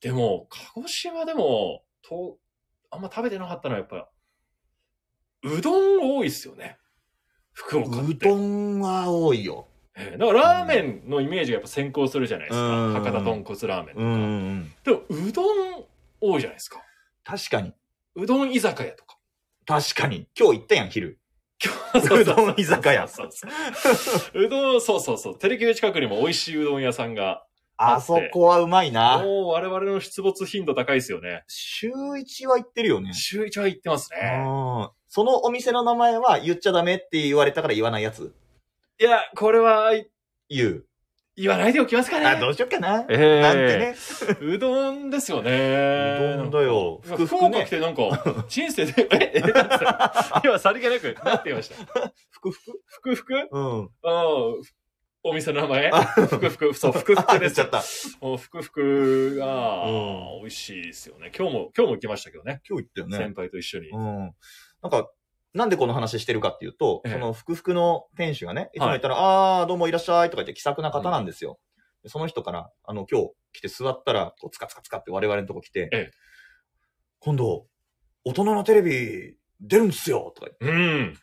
[0.00, 2.38] でも、鹿児島でも、と、
[2.90, 4.08] あんま食べてなかったのはやっぱ、
[5.42, 6.78] うどん多いっすよね。
[7.52, 8.28] 福岡って。
[8.28, 9.68] うどんは多いよ。
[9.96, 12.86] ええだからラーメンのイメージがやっぱ先行するじゃないですか。
[12.86, 14.06] うん博多豚骨ラーメンとか。
[14.06, 14.72] ん。
[14.84, 15.84] でも、うどん
[16.20, 16.82] 多いじゃないですか。
[17.30, 17.72] 確かに。
[18.16, 19.18] うどん居酒屋とか。
[19.66, 20.26] 確かに。
[20.38, 21.20] 今日行ったやん、昼。
[21.92, 25.38] そうそうどん居酒屋そうそうそううどん、そうそうそう。
[25.38, 27.44] テレキュー近くにも美味しいうどん屋さんが、
[27.76, 29.22] あそこはうまいな。
[29.22, 31.44] もう我々の出没頻度高いですよね。
[31.48, 33.14] 週一は行ってるよね。
[33.14, 34.42] 週一は行ってますね。
[34.44, 38.32] うんそのお店の名前は言っちゃダメって言われたから言わないやつ？
[39.00, 39.92] いや、これは
[40.48, 40.86] 言う。
[41.36, 42.26] 言わないでおきますかね。
[42.26, 43.04] あ、どうしよっかな。
[43.08, 43.96] ええなんてね。
[44.40, 46.34] うどんですよね。
[46.34, 47.00] うどんだよ。
[47.04, 47.70] 福福岡来。
[47.70, 49.42] てなんか、 人生で、え、 え、
[50.44, 53.34] 今さりげなく、なんて言いました福福福福？
[53.50, 53.90] うん。
[54.02, 54.26] ああ、
[55.22, 55.90] お店の名前？
[55.92, 57.82] あ福福、そう、福福 あ、ですちゃった。
[58.20, 61.30] もう福福が、うん美味しいですよね。
[61.36, 62.60] 今日も、今日も行きましたけどね。
[62.68, 63.34] 今日言ったよね先。
[63.34, 63.90] 輩と一緒に。
[63.90, 64.34] うん。
[64.82, 65.10] なんか、
[65.52, 69.16] なんでこの話してるかっていうと、ええその福々の店主がね、いつも言ったら、
[69.60, 71.58] あー、どうもいらっしゃいとか言って気さくな方なんですよ。
[72.02, 76.10] でその人から、あの、今日来て座ったら、こう、つかつかつかって我々のとこ来て、ええ
[77.22, 77.66] 今度、
[78.24, 81.14] 大人のテレビ出るんですよとかうん。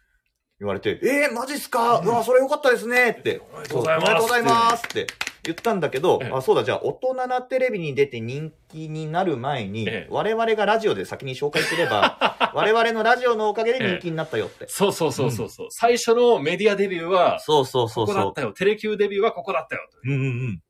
[0.59, 3.41] 言われて、えー、マジっすか、ううんわ、それよかったですねって。
[3.53, 5.07] おめでとうございますおめでとうございますって
[5.47, 14.65] 言ったんだけど、ええあ、そうだ、じゃあ、大人なテレビに出て人気になる前に、ええ我々がラジオで先に紹介すれば、 我々のラジオのおかげで人気になったよって。
[14.67, 18.51] そうそうそうそうそう、最初のメディアデビューは、そうそうそうそここだったよ。
[18.53, 19.87] テレキューデビューはここだったよ。
[19.91, 20.13] とう。
[20.13, 20.61] うんうんうん。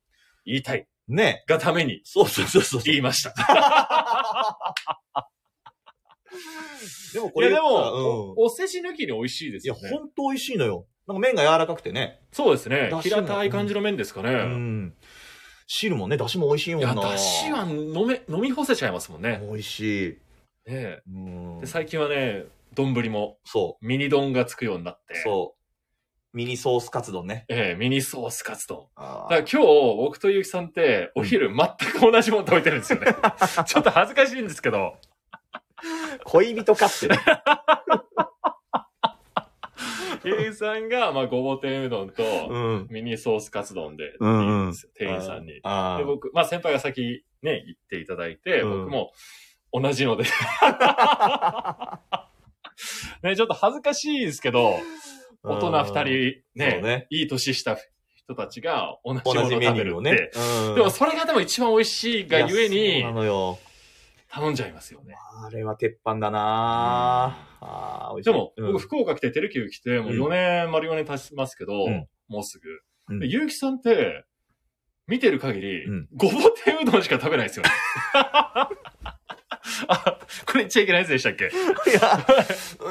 [0.45, 2.81] 言いたいねがためにそうそうそうそう。
[2.83, 3.33] 言いました。
[7.13, 7.75] でもこれいやでも、うん
[8.37, 9.97] おお世辞抜きに美味しいでいや、すよね。
[9.97, 10.85] ほんと美味しいのよ。
[11.07, 12.19] なんか麺が柔らかくてね。
[12.33, 12.91] そうですね。
[13.01, 14.29] 平たい感じの麺ですかね。
[14.31, 14.93] うん。
[15.65, 17.01] 汁もね、出汁も美味しいもいや、んな。
[17.01, 19.41] だしは飲め、飲み干せちゃいますもんね。
[19.49, 20.71] 美味しい。
[20.71, 21.67] ねうんで。
[21.67, 25.57] 最近はね、丼もそミニ丼がつくようになってう。、そう。
[26.37, 27.45] ミニソースカツ丼ね。
[27.47, 28.87] ええミニソースカツ丼。
[28.95, 33.15] あだから今日、僕とゆきさんって、お昼全く同じもの食べてるんですよね。
[33.65, 34.97] ちょっと恥ずかしいんですけど、
[36.25, 37.17] 恋人かってね。
[40.23, 42.87] ゆきさんが、まあ、ごぼ天うどんと、うん。
[42.89, 45.59] ミニソースカツ丼で、うん店員さんに。
[45.63, 49.11] あで、僕、まあ、先輩が先ね、行っていただいて、うん僕も
[49.73, 50.23] 同じので、
[53.23, 54.79] ね、ちょっと恥ずかしいですけど、
[55.43, 56.03] 大人二人
[56.55, 57.77] ねそうねいい年した
[58.15, 60.39] 人たちが同じも同じのを食べメニューをねるって。。
[60.69, 63.59] うんでもそれがでも一番美味しいがゆえにそうなのよ。
[64.29, 65.15] 頼んじゃいますよね。
[65.45, 67.65] あれは鉄板だなぁ。
[67.65, 72.69] あー美味しいでも、うん僕福岡来てテレキュー来て、もううん4年、丸4年経ちますけど、うんもうすぐ。
[73.09, 74.25] うんで、ゆうきさんって、
[75.07, 77.69] 見てる限り、うんごぼ天うどんしか食べないですよね。
[80.41, 81.45] あ、これ言っちゃいけないやつでしたっけ？
[81.49, 81.49] い
[81.93, 82.25] や、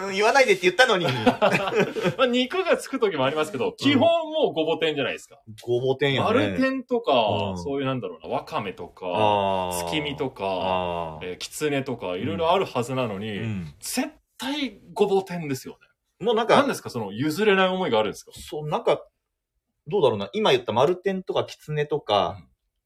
[0.06, 1.04] うん言わないでって言ったのに、
[2.16, 5.40] まあ、肉がつく時もありますけど、基本もうごぼ天じゃないですか。
[5.62, 6.26] ごぼ天やね。
[6.26, 7.58] 丸天とか、うん。
[7.58, 11.36] そういうなんだろうな、わかめとか、月見とか、えー。
[11.38, 13.74] きつねとか、いろいろあるはずなのに、うん。
[13.80, 15.74] 絶対ごぼ天ですよ
[16.20, 16.26] ね。
[16.26, 16.90] もうなんか、何ですか？
[16.90, 18.32] その譲れない思いがあるんですか？
[18.34, 19.04] そう、なんか、
[19.86, 20.30] どうだろうな。
[20.32, 22.38] 今言った丸天とかきつねとか、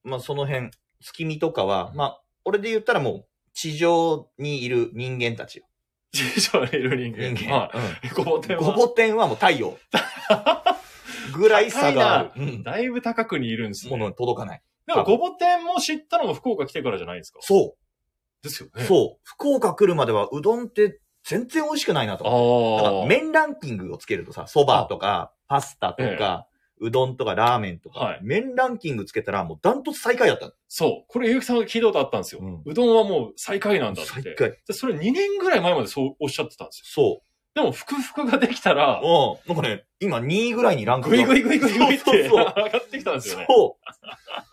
[0.03, 1.97] まあその辺、月見とかは、うん。
[1.97, 5.67] まあ、俺で言ったらもう、地上にいる人間たちよ。
[6.13, 7.35] 地上にいる人間。
[7.35, 7.57] 人間。
[7.57, 8.09] はい。
[8.15, 8.73] ごぼ天うんは？
[8.73, 9.77] ごぼ天はもう太陽。
[11.33, 12.31] ぐらい差がある。
[12.37, 14.63] うんだいぶ高くにいるんですもの届かない。
[14.87, 18.43] でも、ごぼ天も知ったのも福岡来てからじゃないですかそう。
[18.43, 18.83] ですよね。
[18.85, 18.87] う。
[18.87, 19.21] そう。
[19.23, 22.25] 福岡来るまではうどんって全然美味しくないなと。
[22.25, 23.07] だからああ。
[23.07, 26.47] 麺ランキングをつけるとさ、蕎麦とか、パスタとか、
[26.81, 30.53] うどんとかラーメンとか、はい麺ランキングつけたらもうダントツ最下位だったの。
[30.69, 31.13] そう。
[31.13, 32.41] これ、ゆうきさんが聞いたことあったんですよ。
[32.43, 34.11] うんうどんはもう最下位なんだって。
[34.11, 34.51] 最下位。
[34.67, 37.21] でそれ2年ぐらい前までそうおっしゃってたんですよ。
[37.21, 37.23] そ
[37.55, 39.55] でも、ふくふくができたらう。、うん。
[39.55, 43.47] なんかね、今2位ぐらいにランクグイグイグイグイグイってそう上そうがってきたんですよね。
[43.49, 43.79] そ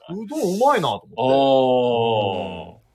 [0.10, 0.24] う。
[0.24, 2.88] うどんうまいなと思って。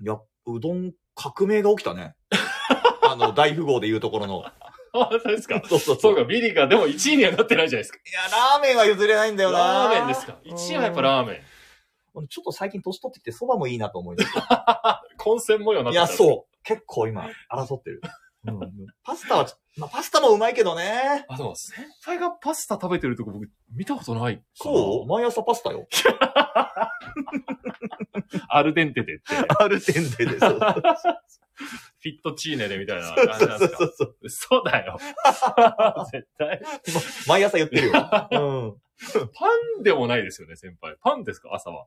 [0.00, 2.14] あいや、うどん革命が起きたね。
[3.02, 4.44] あの、大富豪で言うところの。
[4.92, 5.00] あ。
[5.14, 5.62] あ、そうですか。
[5.68, 7.98] そうそうそうか、ビリが、でも1位にはなってないじゃないですか。
[7.98, 10.38] いや、ラーメンは譲れないんだよなラーメンですか。
[10.44, 11.36] 1位はやっぱラーメン。
[12.20, 15.02] ーちょっと最近年取ってきて蕎麦もいいなと思い出した。
[15.18, 16.16] 混戦模様になっいや、てたう。
[16.16, 16.56] そう。
[16.62, 18.02] 結構今、争ってる。
[18.44, 18.58] うん、
[19.04, 21.24] パスタはまあ、パスタもうまいけどね。
[21.28, 25.08] あ、でも先輩がパスタ食べてるとこ僕見たことないそう？
[25.08, 25.86] 毎朝パスタよ。
[28.48, 29.24] アルデンテでって。
[29.58, 30.38] アルテンデで。
[32.02, 33.76] フィットチーネでみたいな感じなんですか？
[33.78, 34.16] そうそう。
[34.22, 34.98] 嘘だよ。
[36.12, 36.60] 絶対。
[37.28, 37.92] 毎朝言ってるよ。
[37.94, 39.28] うん。
[39.34, 39.46] パ
[39.78, 40.96] ンでもないですよね、先輩。
[41.00, 41.50] パンですか？
[41.54, 41.86] 朝は。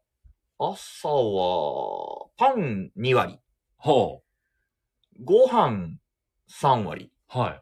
[0.57, 3.39] 朝は、パン2割。
[3.77, 4.19] は
[5.23, 5.97] ご飯
[6.49, 7.11] 3割。
[7.29, 7.39] あ。
[7.39, 7.61] はい。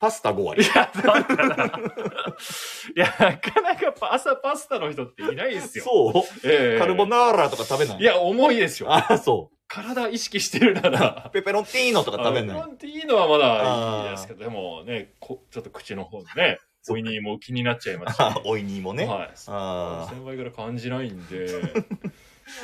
[0.00, 0.66] パスタ5割い。
[0.68, 1.54] や、だから。
[1.66, 5.84] いや、なかなかパ朝パスタの人っていないですよ。
[5.84, 8.94] そうええカルボナーラとか食べないいや、重いですよ。
[8.94, 11.30] あ、そ体意識してるならう。。
[11.32, 12.60] ペペロンティーノとか食べない？
[12.60, 16.58] あのっていいのはまだいいですけど、でもね、こちょっと口の方でね、
[16.90, 18.20] おいにも気になっちゃいますし。
[18.20, 19.04] あ おいにもね。
[19.06, 19.30] はい。
[19.46, 21.60] あ先輩から感じないんで、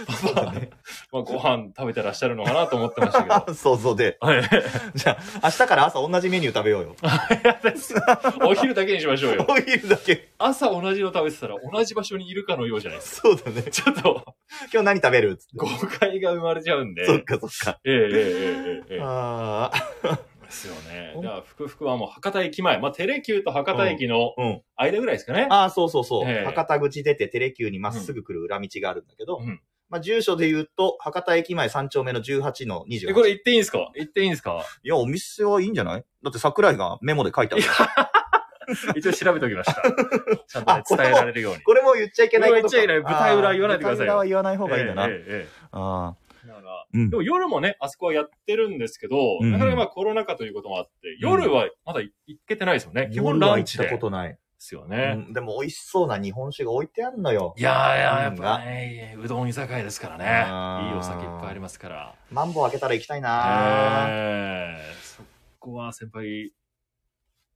[0.06, 0.70] パパね、
[1.12, 3.54] まあご飯食べてらっしゃるのかなと思ってましたけど。
[3.54, 4.16] 想像で。
[4.20, 4.42] はい。
[4.94, 6.96] じゃあ、明日から朝同じメニュー食べようよ。
[8.46, 9.46] お昼だけにしましょうよ。
[9.48, 10.28] お昼だけ。
[10.38, 13.28] 朝同じの食べてたら同じ場所にいるかのようじゃないですか。
[13.28, 13.62] そうだね。
[13.70, 14.24] ちょっと、
[14.72, 15.36] 今日何食べる？
[15.36, 15.46] つっ。
[15.54, 15.66] 誤
[15.98, 17.04] 解が生まれちゃうんで。
[17.04, 17.80] そっかそっか。
[17.84, 19.00] ええええええ。
[19.02, 20.18] ああ。
[20.44, 21.16] ですよね。
[21.20, 22.78] じゃあ、ふくふくはもう博多駅前。
[22.78, 24.34] まあ、テレキューと博多駅の
[24.76, 25.40] 間ぐらいですかね。
[25.40, 26.24] うんうん、ああ、そうそうそう。
[26.44, 33.10] 博多口出てテレキューにまっすぐ来る裏道があるんだけど、うんまあ住所で言うと、博多駅前3丁目の18の28。
[33.10, 33.90] え、これ言っていいんですか？
[33.94, 34.64] 言っていいんですか？
[34.82, 36.04] いや、お店はいいんじゃない？
[36.22, 37.64] だって桜井がメモで書いてある。
[38.96, 39.82] 一応調べておきました。
[40.48, 41.62] ちゃんとね、伝えられるように。
[41.62, 45.06] これも言っちゃいけないことかこれも言っちゃいけない舞台裏言わないでくださいよ舞台裏は言わない方がいいんだな。
[45.06, 46.16] ええええああ。
[46.18, 47.16] ええだからうんで。
[47.16, 52.12] も夜もね、あそこはやってるんですけど、うんなかなかまあコロナ禍ということもあって、夜はまだ行
[52.48, 53.10] けてないですよね。
[53.12, 53.84] 基本ランチで。
[53.84, 54.38] 夜は行ったことない。
[54.64, 55.14] ですようね。
[55.14, 57.54] んでも美味しそうな日本酒が置いてあんのよ。
[57.58, 60.46] いやいや、やっうんぱね、うどん居酒屋ですからね。
[60.90, 62.14] いいお酒いっぱいありますから。
[62.30, 65.22] マンボウ開けたら行きたいな、ええそ
[65.58, 66.50] こは先輩、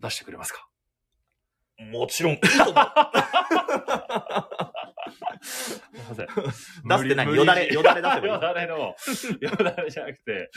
[0.01, 0.68] 出してくれますか？
[1.92, 2.38] もちろん。
[2.42, 2.59] す
[5.94, 6.27] いません。
[6.29, 7.27] 出すって何？
[7.29, 8.94] 無理よだれ、よだれ出せばいい よのだれの、
[9.40, 10.51] よだれじゃなくて、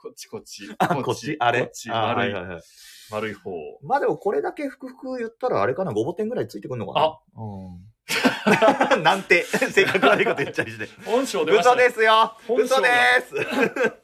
[0.00, 0.74] こっちこっち。
[0.78, 1.36] あ、こっち？
[1.38, 1.70] あれ？
[1.90, 2.62] あ丸い、はいはいはい。
[3.10, 3.50] 丸い方。
[3.82, 7.06] まあでもこれだけ福々言ったらあれかな、5点ぐらいついてくんのかな。
[7.06, 9.02] あうん。
[9.02, 10.88] なんて、 性格悪いこと言っちゃいして。
[11.04, 11.88] 本性出ました嘘ね。
[11.88, 14.00] ですよ嘘でがす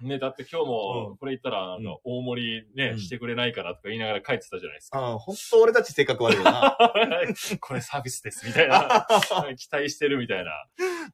[0.00, 5.00] ね、だって今日うも、これ言ったら、あの、大盛りね、うんしてくれないかなとか言いながら帰ってたじゃないですか。
[5.12, 6.76] うん、本当俺たち性格悪いよな。
[7.60, 9.06] これサービスです、みたいな。
[9.56, 10.66] 期待してるみたいな。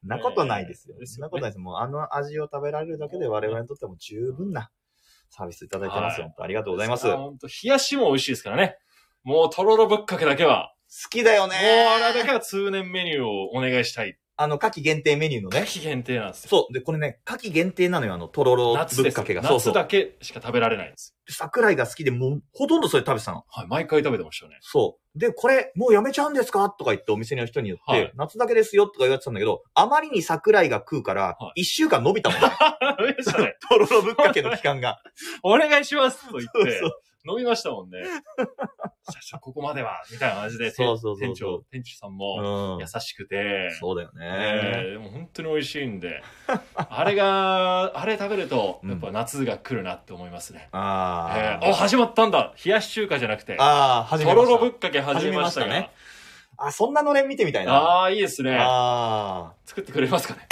[0.03, 0.95] なことないですよ。
[1.05, 1.59] そんなことないです。
[1.59, 4.71] もうあの味を食べられるだけで我々にとっても十分な
[5.31, 6.25] サービスいただいてますよ。
[6.25, 7.07] はい本当ありがとうございます。
[7.09, 8.77] 本当冷やしも美味しいですからね。
[9.23, 10.73] もう、とろろぶっかけだけは、
[11.09, 14.17] きだよもう、ねあれだけは通年メニューをお願いしたい。
[14.41, 15.65] あの、夏季限定メニューのね。
[15.67, 16.49] 期限定なんですよ。
[16.49, 16.73] そう。
[16.73, 19.43] で、これね、夏季限定なのよ、あの、とろろぶっかけが。
[19.43, 19.73] そうそう。
[19.73, 21.15] 夏だけしか食べられないんです。
[21.29, 23.43] 桜井が好きで、もう、ほとんどそれ食べてたの。
[23.49, 24.57] はい、毎回食べてましたよね。
[24.61, 25.19] そう。
[25.19, 26.69] で、これ、もうやめちゃうんですか？
[26.69, 32.47] とか言ってお店の人に言って、はい夏だけですよとか言われてたんだけど、あまりに桜井が食うからは、一週間伸びたもんね。
[32.97, 33.55] 食べましたね。
[33.69, 34.99] とろろぶっかけの期間が。
[35.43, 36.91] お願いしますと言ってそう、
[37.27, 37.99] 飲みましたもんね。
[39.11, 42.87] 社長、ここまでは、みたいな感じで、そうそうそう店長、店長さんもうん優。
[42.99, 44.87] しくて、そうだよえね。
[44.87, 46.23] ーでも本当に美味しいんで、
[46.75, 50.69] あれが、あれ食べると、うんやっぱ夏が来るなって思いますね。
[50.71, 55.91] あえーお、始まったんだ冷やし中華じゃなくて、ああ、始ましたろろぶっかけ始めましたね
[56.57, 57.73] あ、そんなのれん見てみたいな。
[57.73, 58.57] ああ、いいですね。
[58.59, 60.47] あ作ってくれますかね。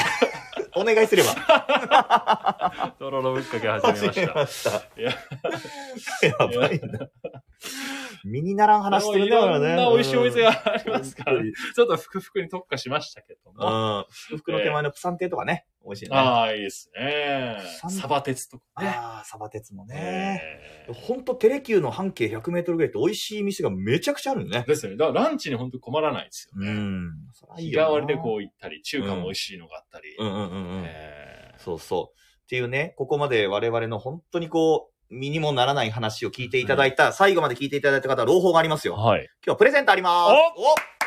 [0.73, 2.93] あ、お願いすれば。
[2.97, 4.47] とろろぶっかけ始めました。
[4.47, 5.01] した。
[5.01, 5.11] いや
[6.21, 7.09] やばいな。
[8.23, 9.75] 身にならん話してるいろんだからね。
[9.75, 14.05] な美味しいお店がありますから、うんちょっとふくふくに特化しましたけども。
[14.31, 14.37] うん。
[14.37, 16.17] 福の手前のプサン亭とかね、美味しいね。
[16.17, 17.57] あああ、いいですね。
[17.89, 18.93] サバ鉄とかね。
[18.95, 20.41] あー、サバ鉄もね。
[20.87, 24.65] えーほんとテレキューの半径100メートルぐらいって美味しい店がめちゃくちゃあるよね。
[24.67, 24.97] ですよね。
[24.97, 26.71] だからランチに本当困らないですよね。
[26.71, 27.11] ん。
[27.31, 30.15] そりゃいい日替わりでこう行ったり、中華も美味しいのがあったり。
[30.17, 30.83] うんうんうんうん。
[30.87, 32.19] えーそうそう。
[32.43, 38.95] っていうね、ここまで我々の本当にこう、身にもならない話を聞いていただいた、最後まで聞いていただいた方は朗報がありますよ。
[38.95, 39.23] はい。
[39.23, 40.98] 今日はプレゼントあります。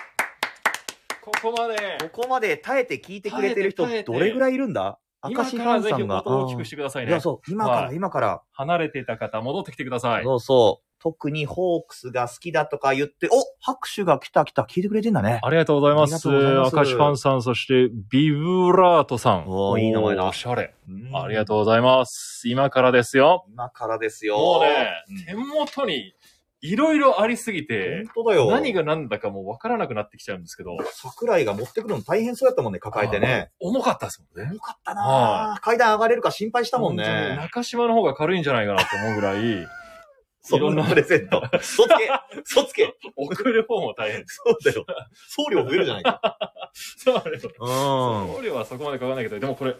[1.24, 4.98] ここまでおここまで耐えて聞いてくれてる人、どれぐらいいるんだ？
[5.24, 6.26] 今明石フからぜひァンさんが。
[6.26, 7.20] 大きくしてくださいねいや、。
[7.20, 8.42] そう、今から、はい今から。
[8.50, 10.24] 離れていた方、戻ってきてください。
[10.24, 10.88] そうそう。
[11.00, 15.40] 特にホークスが好きだとか言って、お拍手が来た来た、聞いてくれてんだね。
[15.42, 16.28] ありがとうございます。
[16.28, 19.48] 明石ファンさん、そして、ビブラートさん。
[19.48, 20.74] おーいい名前だおしゃれ。
[21.14, 22.48] ありがうとうございます。
[22.48, 23.44] 今からですよ。
[23.48, 23.52] ん。
[23.52, 24.36] 今からですよ。
[24.38, 26.14] もうねうん、手元に、
[26.62, 28.50] いろいろありすぎて、本当だよ。
[28.50, 33.50] 何が何だかもう分からなくなってきちゃうんですけど、桜井が持ってくるの大変そうやったもんね、抱えてね。
[33.60, 34.50] 重かったですもんね。
[34.52, 37.36] 重かったなぁ階段上がれるか心配したもんね。
[37.36, 39.66] 中島の方が軽いんじゃないかなと思うぐらい、
[40.42, 41.42] そんなプレゼント。
[41.60, 42.10] そつけ
[42.44, 44.24] そつけ送る方も大変。
[44.26, 44.84] そうだよ。
[45.28, 46.52] 送料増えるじゃないか。
[46.74, 47.38] そうだよ。
[47.60, 48.36] うん。
[48.36, 49.74] 送料はそこまでかかんないけど、でもこれ、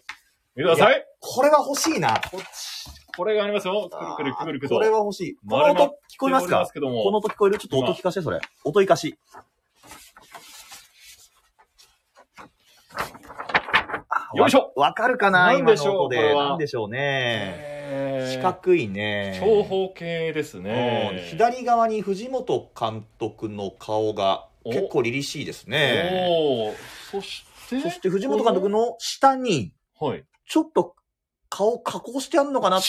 [0.55, 1.05] 見てください。
[1.19, 2.21] これは欲しいな。
[2.31, 3.91] こっち、これがありますよ。
[4.17, 4.75] くるくるくるくると。
[4.77, 5.37] これは欲しい。
[5.49, 6.67] この音聞こえますか？
[6.75, 7.59] この音聞こえる？
[7.59, 8.41] ちょっと音聞かせて、それ。
[8.65, 9.19] 音聞かし。
[14.35, 15.53] よいしょわわかるかな？
[15.53, 16.35] 今の音で。
[16.35, 16.99] なんでしょうね。
[16.99, 17.83] えー
[18.23, 19.39] 四角いね。
[19.41, 21.27] 長方形ですうんね。
[21.29, 26.75] 左側に藤本監督の顔がお結構凛々しいですね。
[27.11, 30.25] そして、そして藤本監督の下に、はい。
[30.49, 30.95] ちょっと
[31.55, 32.83] 顔加工してあんのかなっ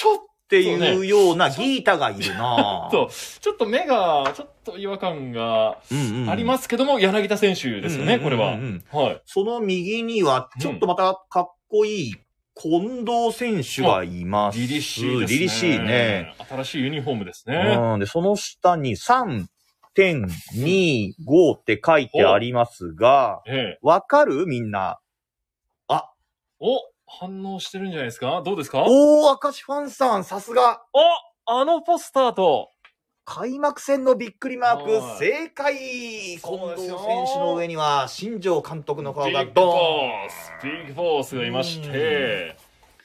[0.50, 3.10] ていうようなギータがいるなと、
[3.42, 8.84] ちょっと目が、ちょっと違和感がうんうんありますけども、柳田選手ですよね、これはうん。
[8.94, 9.22] うんはい。
[9.26, 12.16] その右には、ちょっとまたかっこいい
[12.56, 14.60] 近藤選手がいます。
[14.60, 15.40] 凛々しいですね。
[15.40, 16.36] 凛々しいね。。
[16.50, 17.76] 新しいユニフォームですね。
[17.80, 18.00] うん。
[18.00, 23.80] で、その下に3.25って書いてありますが、ええ。
[23.82, 24.46] わかる？
[24.46, 25.00] みんな。
[26.60, 26.80] お
[27.20, 28.42] 反応してるんじゃないですか？
[28.44, 28.84] どうですか？
[28.88, 30.82] おー、明石ファンさん、さすが。
[30.94, 31.00] お
[31.60, 32.70] あのポスターと、
[33.26, 36.90] 開幕戦のびっくりマーはいク、正解近藤選
[37.34, 42.56] 手の上には、新庄監督の顔がビッグボドーンス、ビッグボスがいまして、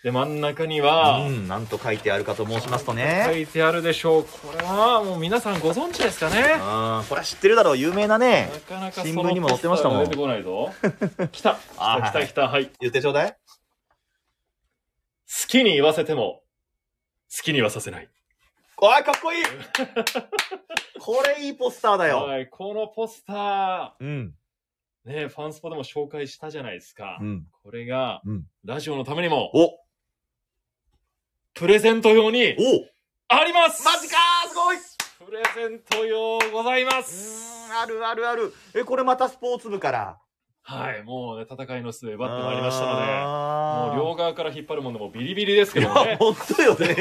[0.05, 3.41] で、真ん中には、うん、なんと書いてあるかと申しますと書ね。
[3.41, 4.25] いてあるでしょう。
[4.25, 8.49] これはもう皆さんご存知ですかねうん、これは知ってるだろう、有名なね。
[8.55, 11.29] なかなか新聞にも載ってましたもんそのポスターが出てこないぞ。
[11.33, 11.59] 来た。
[11.79, 12.43] あ来た来た来た。
[12.49, 12.71] はい。
[12.81, 13.37] 言ってちょうだい。
[15.29, 16.43] 好きに言わせても、
[17.37, 18.09] 好きにはさせない。
[18.79, 19.45] おい、かっこいい
[21.01, 22.19] これいいポスターだよ。
[22.25, 22.49] はい。
[22.49, 24.35] このポスタうん。
[25.07, 27.19] ー、ね、ファンスポでも紹介したじゃないですか。
[27.21, 27.47] うん。
[27.63, 29.81] これが、うんラジオのためにも、お、
[31.55, 34.77] プレゼント用におありますマジかーすごい
[35.27, 38.55] プレゼント用ございまうすーん、あるあるある。
[38.75, 40.19] え、これまたスポーツ部から？
[40.71, 46.19] はい、もうね、戦いの末、奪ってまいりましたので、もう両側から引っ張るものもビリビリですけどもね。
[46.21, 46.95] 本当よね。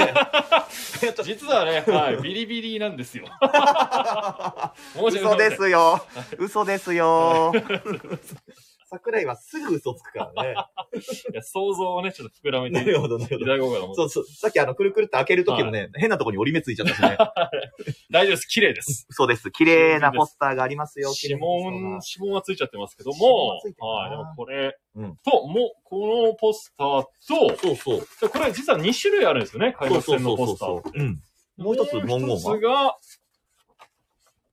[1.26, 3.26] 実はね、はい、ビリビリなんですよ。
[4.96, 6.02] 嘘ですよ。
[6.38, 7.52] 嘘ですよ。
[8.90, 10.56] 桜井はすぐ嘘つくからね。
[11.34, 13.46] いや想像をね、ちょっと膨らめてないるほど、なるほど。
[13.46, 14.02] ただこうかと思って。
[14.02, 14.26] そうそう。
[14.26, 17.18] さっきあの、くるくるって開ける時もね、変なとこに折り目ついちゃったしね。
[18.10, 18.48] 大丈夫です。
[18.48, 19.06] 綺麗です。
[19.10, 19.52] 嘘です。
[19.52, 21.12] 綺麗なポスターがありますよ。
[21.22, 28.08] 指紋が、指紋はついちゃってますけど指紋もはついて、るなはい、でもこれ、うんと、もう、このポスターと、そうそう。
[28.22, 30.92] でこれ実は2種類あるんですよね、開幕戦のポスター。
[30.94, 31.22] うん。
[31.58, 32.28] もう一つ文言は？
[32.28, 32.96] もう一つが、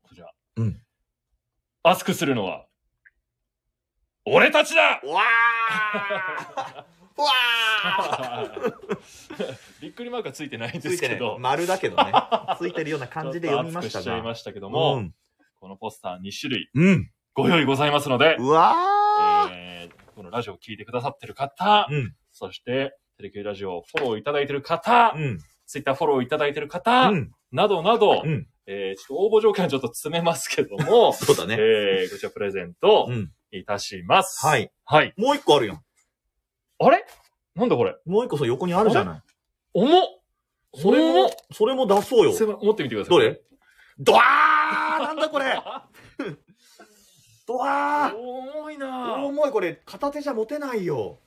[0.08, 0.32] こちら。
[0.56, 0.80] うん。
[1.82, 2.66] 熱くするのは、
[4.26, 6.84] 俺たちだうわー
[7.16, 12.12] うわーびっくりマークはついてないんですけど、、丸だけどね。
[12.58, 13.98] ついてるような感じで読みましたが。
[13.98, 15.14] ちょっと熱くしちゃいましたけども、うん。
[15.60, 17.10] このポスター2種類うん。
[17.34, 22.14] ご用意ございますので、うわーえーこのラジオを聞いてくださってる方、うん。
[22.32, 25.38] そして、テレキューラジオをフォローいただいてる方、うん。
[25.66, 27.32] ツイッターフォローいただいてる方、うん。
[27.52, 28.46] などなど、うん。
[28.66, 31.56] えーちょっと応募条件はちょっと詰めますけども、 そうだね。
[31.58, 33.30] えーこちらプレゼントうん。
[33.58, 34.44] いたします。
[34.46, 34.70] はい。
[34.84, 35.14] はい。
[35.16, 35.82] もう一個あるやん。
[36.80, 37.04] あれ？
[37.54, 37.96] なんだこれ？
[38.06, 39.22] もう一個そう横にあるじゃない。
[39.74, 40.02] 重っ
[40.76, 42.32] それも、それも出そうよ。
[42.32, 43.10] それ持ってみてください。
[43.10, 43.40] どれ？
[44.00, 45.54] ドワー なんだこれ？
[47.46, 51.18] ドワー重いなぁ重いこれ、片手じゃ持てないよ。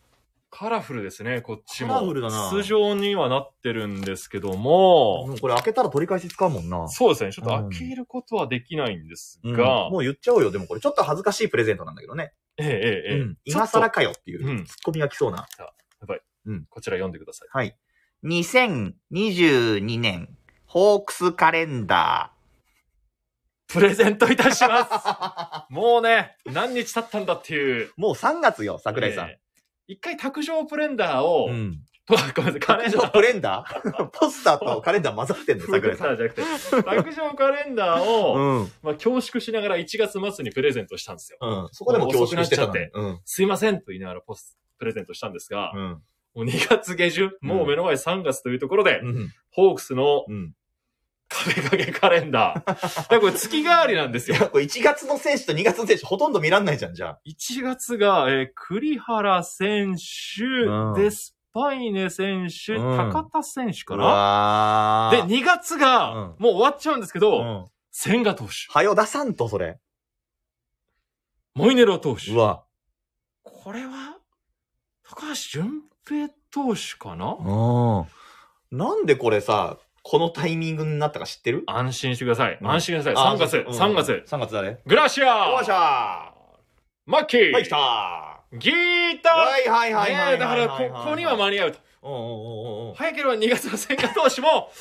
[0.50, 1.96] カラフルですね、こっちも。
[1.96, 6.88] カラフルだな筒状にはなってるんですけども、もうこれ開けたら取り返し使うもんな。
[6.88, 10.52] そうですね、ちょっとうん開けることはできないんですうんが、もう言っちゃおうよ。
[10.52, 12.34] でもこれちょっと恥ずかしいプレゼントなんだけどね。
[12.58, 15.48] ええええええうん今更かよっていううんツッコミが来そうな。
[16.70, 17.50] こちら読んでください。
[17.52, 17.78] はい。
[18.24, 20.30] 2022年、
[20.66, 22.32] ホークスカレンダ
[23.68, 25.66] プレゼントいたしますー。
[25.70, 27.92] もうね、何日経ったんだっていう。
[27.98, 29.30] もう3月よ、桜井さん。
[29.30, 29.47] ええ
[29.88, 31.80] 一回卓上プレンダーをうん。
[32.06, 33.02] と ごめんなさい、カレンダー。
[33.02, 34.08] 卓上プレンダー？
[34.12, 36.16] ポスターとカレンダー混ざってんの、桜井さん。
[36.18, 36.42] じゃなくて、
[36.84, 38.72] 卓上カレンダーを、うん。
[38.82, 41.38] まあ、恐縮しながら1月末にプレゼントしたんですよ。
[41.42, 41.70] うん。
[41.74, 43.22] そこでも恐縮してたのに遅くなっちうん。
[43.26, 45.82] すいませんと言いながらポス、プレゼントしたんですが、うん。
[45.82, 46.02] も
[46.36, 49.34] う2月下旬、もう目の前3月というところで、うん。
[49.52, 50.54] ホークスのうん。
[51.30, 52.66] 壁掛けカレンダー。
[52.66, 54.38] だからこれ月替わりなんですよ。
[54.38, 57.20] いや、これ1月の選手と2月の選手ほとんど見らんないじゃん、じゃあ。
[57.26, 67.66] 1月が、えー栗原選手、うんデスパイネ選手、うん高田選手かうな、わで、2月が、うんもう終わっちゃうんですけど、うん。
[67.92, 69.80] 千賀投手、はよ出さんと、それ。
[71.56, 72.38] モイネロ投手う。
[72.38, 72.64] わ。
[73.44, 74.18] これは、
[75.04, 77.36] 高橋純平投手かな？
[77.40, 78.06] う
[78.74, 78.78] ん。
[78.78, 79.78] なんでこれさ、
[80.10, 81.64] このタイミングになったか知ってる？
[81.68, 82.58] 安心してください。
[82.62, 83.36] うん安心してください。
[83.36, 84.24] 3月、うん3月。
[84.26, 84.80] 3月誰？
[84.86, 86.34] グラシアよっしゃ
[87.06, 90.30] マッキーはい、来たはギータいはいはいはい。
[90.30, 91.80] ねえだから、ここには間に合うと。
[92.04, 92.96] うんうんうんうんうん。
[92.96, 94.72] 早ければ2月の千賀投手も、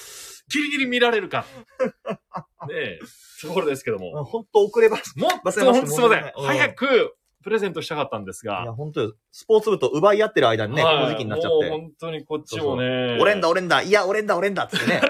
[0.49, 1.45] ギリギリ見られるか。
[2.68, 2.99] ねえ、
[3.43, 4.24] ところですけども。
[4.24, 4.99] 本当遅れば。
[4.99, 5.87] いもっと、すいません
[6.37, 7.16] 早く、
[7.47, 8.64] プレゼントしたかったんですが。
[8.66, 9.14] や、本当よ。
[9.30, 11.70] スポーツ部と奪い合ってる間にね、こはいの時期になっちゃっもうて。
[11.70, 13.18] 本当にこっちもね。
[13.20, 15.01] オレンダ、オレンダ、いや、オレンダ、オレンダっつってね。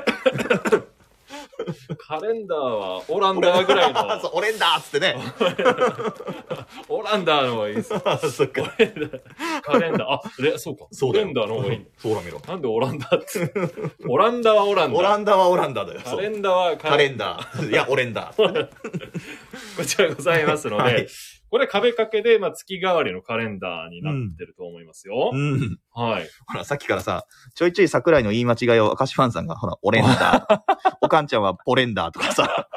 [1.96, 4.00] カレンダーはオランダーぐらいの。
[4.20, 5.16] そう、オレンダっつってね。
[6.90, 7.88] オランダーの方がいいです。
[8.30, 8.62] そっか。
[8.62, 9.20] オレンダー
[9.62, 10.84] カレンダー、あ、レそうか。
[10.90, 11.90] そうだよオレンダーの方がいいんだ。
[11.96, 12.42] そうだ見ろ。
[12.46, 14.06] なんでオランダーって。
[14.06, 14.98] オランダーはオランダー。
[14.98, 16.00] オランダはオランダだよ。
[16.04, 17.70] カレンダーはカレンダー。
[17.70, 18.68] いや、オレンダー。
[19.78, 21.08] こちらございますので、はい
[21.56, 25.30] これ壁掛けで、まあ、月替わりのカレンダーになってると思いますよ。
[25.32, 25.78] うん。
[25.90, 26.28] はい。
[26.46, 30.60] ほら、さっきからさ、ちょいちょい桜井の言い間違いを明石ファンさんが、ほら、オレンダー。
[31.00, 32.68] おかんちゃんはポレンダーとかさ、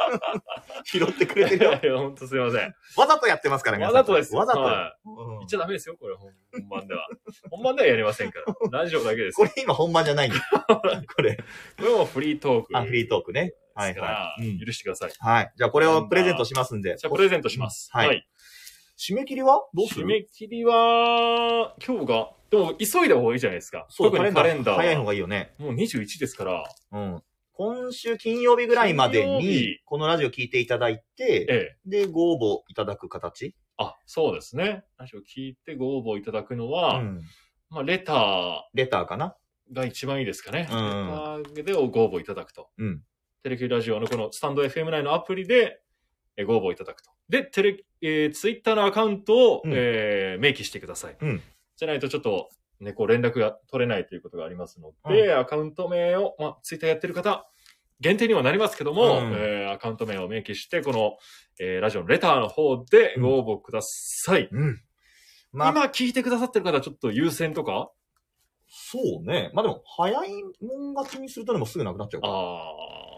[0.85, 1.73] 拾ってくれてるよ。
[1.83, 2.73] いや、ほんとすいません。
[2.95, 4.39] わざとやってますから、皆わざとですよ。
[4.39, 4.61] わざと。
[4.61, 4.63] い。
[4.63, 6.31] 言っちゃダメですよ、これ、本
[6.69, 7.05] 番では。
[7.51, 8.79] 本番ではやりませんから。
[8.79, 9.45] ラジオだけですよ。
[9.45, 10.43] これ今本番じゃないんだよ。
[11.13, 11.35] これ。
[11.35, 12.77] これもフリートーク。
[12.77, 13.53] あ、フリートークね。
[13.75, 13.95] はい
[14.65, 15.11] 許してください。
[15.19, 15.53] はい。
[15.55, 16.97] じゃあこれをプレゼントしますんで。
[16.97, 17.89] じゃあ、プレゼントします。
[17.93, 18.28] はいはい。
[18.99, 19.65] 締め切りは？
[19.73, 20.05] どうする？
[20.05, 23.85] 締め切りは、今日が、でも、急いだ方がいいじゃないですか。
[23.89, 24.81] そう特にカレンダーは。
[24.81, 25.53] 早い方がいいよね。
[25.57, 27.23] もう21ですから、うん。
[27.53, 31.77] 今週金曜日ぐらいまでに日、このラジオ聞いていただいて、ええ。
[31.85, 33.55] で、ご応募いただく形？
[33.77, 34.83] あ、そうですね。
[34.97, 37.21] ラジオ聞いてご応募いただくのうは、ん。
[37.69, 39.37] まあ、レターレターかな？
[39.71, 40.67] が一番いいですかね。
[40.69, 42.67] うんレターでご応募いただくと。
[42.77, 43.01] うん。
[43.43, 45.79] テレキューラジオのこのスタンド FM 内のアプリで
[46.39, 47.11] えーご応募いただくと。
[47.27, 51.17] で、テレ、えー、ツイッターのアカウントを、うんえー明記してください。
[51.21, 51.41] うん
[51.75, 52.49] じゃないとちょっと、
[52.81, 57.49] ね、こう連絡が取れないということがありますので、アカウント名を、まあ、ツイッターやってる方、
[58.01, 61.17] 限定にはなりますけども、うんえーアカウント名を明記して、この、
[61.59, 64.49] えーラジオのレターの方でご応募ください。
[64.51, 64.81] うん。
[65.51, 67.91] まあ、今聞いてくださってる方はちょっと優先とか？
[68.67, 69.49] そうね。
[69.53, 72.33] まあでも、早いもん勝ちにするとでもすぐなくなっちゃうから。
[72.33, 73.08] あー、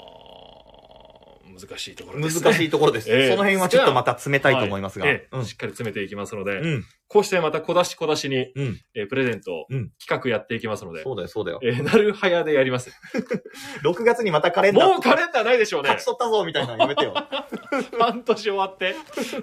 [1.59, 2.43] 難しいところですね。
[2.43, 3.09] 難しいところです。
[3.11, 5.05] ええその辺はちょっとまた詰めたいと思いますが。
[5.05, 6.85] はいええうんしっかり詰めていきますので、うん。
[7.07, 8.79] こうしてまた小出し小出しに、うん。
[8.95, 11.59] えープレゼント、うん企画やっていきますので、そうだよ、そうだよ。
[11.63, 12.91] えーなるはやでやります。
[13.83, 14.89] 6月にまたカレンダー。
[14.89, 16.05] もうカレンダーないでしょうね勝ち。
[16.05, 17.13] 取ったぞ、みたいなのやめてよ。
[17.99, 18.95] 半年終わって、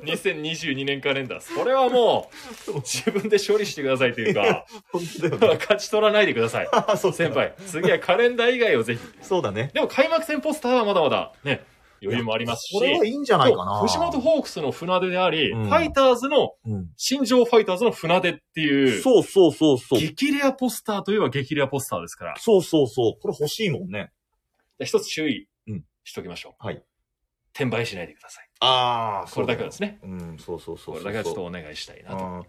[0.05, 1.41] 2022年カレンダー。
[1.41, 2.31] それはも
[2.69, 4.65] う、自分で処理してくださいというか、ね。
[5.59, 6.69] 勝ち取らないでください。
[6.73, 7.33] あそう先。
[7.33, 9.01] 輩、次はカレンダー以外をぜひ。
[9.23, 9.71] そうだね。
[9.75, 11.65] でも開幕戦ポスターはまだまだね、
[12.03, 13.81] 余裕もありますし、これはいいんじゃないかな。
[13.81, 16.91] 藤本ホークスの船出であり、うんファイターズの、うん。
[16.97, 20.01] 新庄ファイターズの船出っていう、そうそうそうそう。
[20.01, 23.21] 激レアポスターといえば激レアポスターですから、そうそうそう。
[23.21, 24.11] これ欲しいもんね。
[24.81, 26.67] 一つ注意うんしときましょう。
[26.67, 26.83] はい。
[27.53, 28.49] 転売しないでください。
[28.61, 29.99] ああ、これだけはですね。
[30.03, 30.95] うん、そうそうそうそう。
[30.95, 32.17] これだけはちょっとお願いしたいなと。
[32.17, 32.43] うん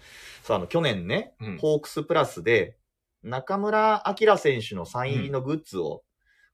[0.43, 2.77] さあ、あの、去年ね、うんホークスプラスで、
[3.23, 6.03] 中村明選手のサイン入りのグッズを、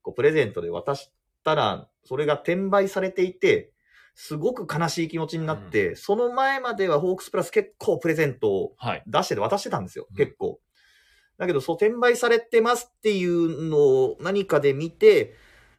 [0.01, 1.11] こう、プレゼントで渡し
[1.45, 3.71] たら、それが転売されていて、
[4.15, 9.03] すごく悲しい気持ちになって、その前まではホークスプラス結構プレゼントをはい。
[9.07, 10.59] 出してて渡してたんですよう、ん結構。
[11.37, 15.33] だけど、そう、転売されてますっていうのを何かで見て、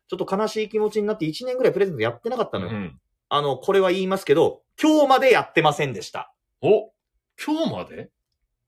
[0.08, 2.72] ちょっと悲しい気持ちになって1年ぐらいプレゼントやってなかったのよ。
[2.72, 6.32] うんあの、これは言いますけど、今日までやってませんでした。
[6.60, 6.92] お
[7.44, 8.10] 今日まで？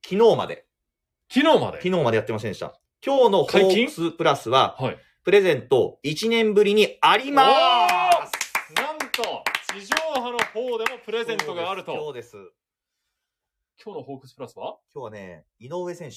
[0.05, 0.67] 昨日まで。
[1.33, 2.75] 昨日まで昨日までやってませんでした。
[3.07, 4.99] 今日のホークスプラスは、はい。
[5.29, 11.93] プレゼント1年ぶりにありまーすなんと、地上波の方でもプレゼントがあると。
[11.93, 12.37] 今日です。
[13.85, 14.79] 今日のホークスプラスは？
[14.95, 16.17] 今日はね、井上選手。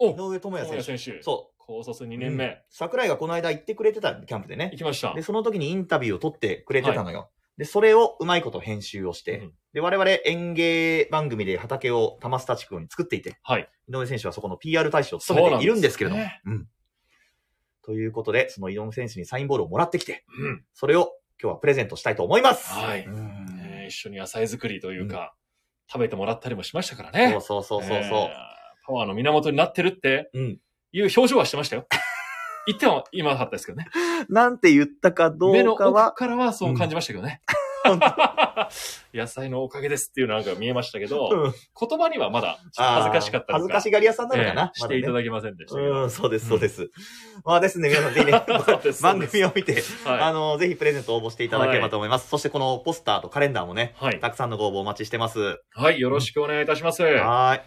[0.00, 0.98] お井上智也選手。
[0.98, 1.22] 選手。
[1.22, 1.62] そう。
[1.64, 2.60] 高卒2 2年目。
[2.70, 4.78] 桜井がこの間行ってくれてたキャンプでね行。
[4.78, 5.22] きましたで、。
[5.22, 7.30] その時にインタビューを取ってくれてたのよ。
[7.56, 13.68] で、それをうまいこと編集をして、うんで、我々演芸番組で畑を玉スタ地区に作っていて、はい。
[13.88, 16.24] 井上選手はそこの PR 大使を務めているんですけれども。
[16.24, 16.66] そううん。
[17.82, 20.64] ということで、その井上選手にサインボールをもらってきて、うん。
[20.74, 21.12] それを
[21.42, 22.72] 今日はプレゼントしたいと思います。
[22.72, 23.04] はい。
[23.04, 25.34] うんね一緒に野菜作りというか、
[25.90, 27.32] 食べてもらったりもしましたからね。
[27.32, 27.98] そうそうそうそうそう。
[27.98, 30.58] えーパワーの源になってるってうん。
[30.92, 31.86] いう表情はしてましたよ。
[32.66, 33.88] 言っては言わなかったですけどね。
[34.28, 37.40] なんて言ったかど目の奥うかは、からはそう感じましたけどね。
[39.14, 41.54] 野菜のおかげですっていうのなんか見えましたけど、うん
[41.88, 45.80] 言葉にはまだ恥ずかしかったのあー恥ずかしがり屋さんなのかな、ええしていたまだけませんでした。
[45.80, 46.02] けど。
[46.02, 46.90] うん、そうです、そうです。
[47.44, 52.28] まあですね、皆さんぜひね そうです番組を見て、はいあの、ぜひプレゼント応募していただければと思います。
[52.28, 54.20] そしてこのポスターとカレンダーもね、はい。
[54.20, 55.60] たくさんのご応募お待ちしてます。
[55.74, 57.02] はい、よろしくお願いいたします。
[57.02, 57.60] はーい。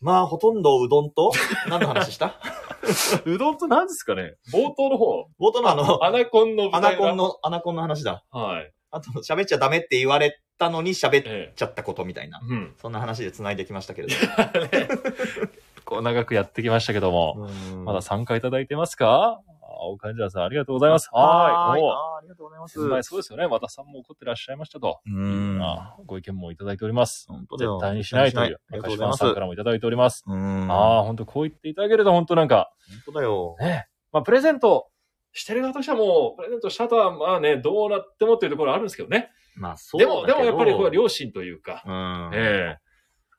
[0.00, 1.30] まあ、ほとんどうどんと、
[1.68, 2.36] 何の話した？
[3.26, 4.36] うどんと何ですかね？
[4.50, 5.26] 冒頭の方。
[5.38, 7.24] 冒頭のあの、アナコンのアナコンの。
[7.24, 8.24] の、アナコンの話だ。
[8.30, 8.72] はい。
[8.90, 11.52] あと、喋っちゃダメって言われたのに喋っええ。
[11.56, 12.40] ちゃったことみたいな。
[12.42, 12.74] うん。
[12.80, 14.14] そんな話で繋いできましたけれど
[14.60, 14.88] ね
[15.84, 17.48] こう長くやってきましたけども、も。
[17.84, 19.40] まだ参加いただいてますか？
[19.62, 21.08] あおかんじゃさん、ありがとうございます。
[21.12, 21.82] はーい。
[21.82, 22.78] おあーありがとうございます。
[22.78, 23.46] 先輩そうですよね。
[23.46, 25.00] 和田さんも怒ってらっしゃいましたと。
[25.06, 25.58] うん。
[25.62, 27.26] あご意見もいただいております。
[27.28, 28.60] 本当絶対にしないという。
[28.70, 28.90] 中。
[28.90, 30.22] 島さんからもいただいております。
[30.26, 30.70] うん。
[30.70, 32.70] ああ、本当こう言っていただけると本当なんか、
[33.06, 33.56] 本当だよ。
[33.60, 33.86] ね。
[34.12, 34.88] まあ、プレゼント
[35.32, 39.30] してる側としてはもう、プレゼントした後は、まあね、どうなってもっていうところあるんですけどね。
[39.56, 42.30] まあ、そうでも、でもやっぱりこれは両両親というか、うん。
[42.34, 42.76] え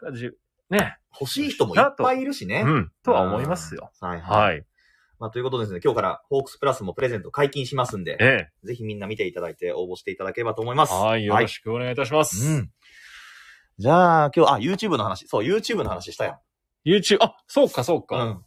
[0.10, 0.30] えじ
[0.70, 0.98] ね。
[1.20, 2.64] 欲しい人もいっぱいいるしね。
[2.66, 2.92] うん。
[3.04, 3.92] とは思いますよ。
[4.02, 4.10] うん。
[4.10, 4.42] はいはい。
[4.42, 4.66] はい。
[5.20, 10.94] まあ、ということでですね、今日からホークスプラスもプレゼント解禁しますんで、えぜひみんな見ていただいて応募していただければと思います。
[10.94, 11.26] えはい。
[11.26, 12.44] よろしくお願いいたします。
[12.48, 12.72] うん。
[13.78, 15.28] じゃあ、今日、あ、YouTube の話。
[15.28, 16.42] そう、YouTube の話したよ。
[16.86, 18.24] YouTube、あ、そうかそうか。
[18.24, 18.46] うん。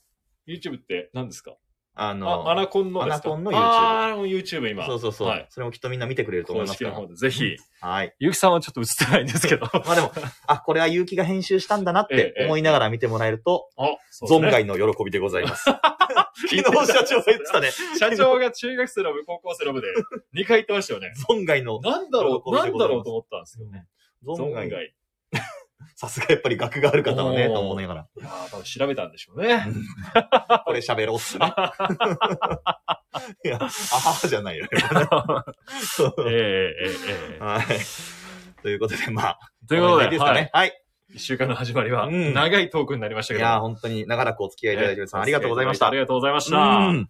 [0.48, 1.56] YouTube って何ですか？
[1.96, 4.84] あの、あ、アナコンのアナコンの YouTube あー YouTube 今。
[4.86, 5.46] そうそうそう、はい。
[5.48, 6.96] それもきっとみんな見てくれると思いますから。
[6.96, 7.56] 方でぜひ。
[7.80, 8.14] はい。
[8.18, 9.66] ゆきさんはちょっと映ってないんですけど。
[9.86, 10.12] まあでも、
[10.46, 14.48] あ、これは結城が編集したんだなってええ思いながら見てもらえると、あ、そうですね。
[14.48, 15.64] 存外の喜びでございます。
[16.34, 17.70] 昨日社長が言ってたね。
[17.70, 19.88] 社長が中学生の部、高校生の部で
[20.34, 21.12] 2回言ってましたよね。
[21.28, 23.86] 存外の、なんだろう、なん喜びでございますだろうと思ったんですよね。
[24.24, 24.94] 存外。
[25.96, 25.96] 外。
[25.96, 28.06] さすがやっぱり学がある方はね、と思いながら。
[28.16, 29.66] いやー多分調べたんでしょうね。
[30.64, 31.46] これ喋ろうっすね。
[33.44, 34.82] いや、あははじゃないよええ
[36.30, 36.90] ええ
[37.32, 37.64] ええはい。
[38.62, 39.38] ということで、まあ。
[39.68, 40.50] ということで、いいですかね。
[40.52, 40.72] はい。
[41.14, 43.46] 一週間の始まりは、うん長いトークになりましたけど。
[43.46, 45.86] いや、本当に長らくお付き合いいただいて皆さんありがとうございました。
[45.86, 46.56] ありがとうございました。
[46.56, 47.08] うん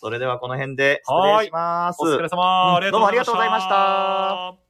[0.00, 2.02] それではこの辺で失礼します。
[2.02, 2.78] お疲れうん様。
[2.90, 4.63] どうもありがとうございました。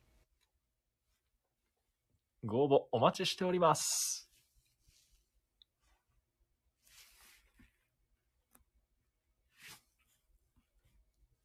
[2.46, 4.23] ご応募お待ちしております。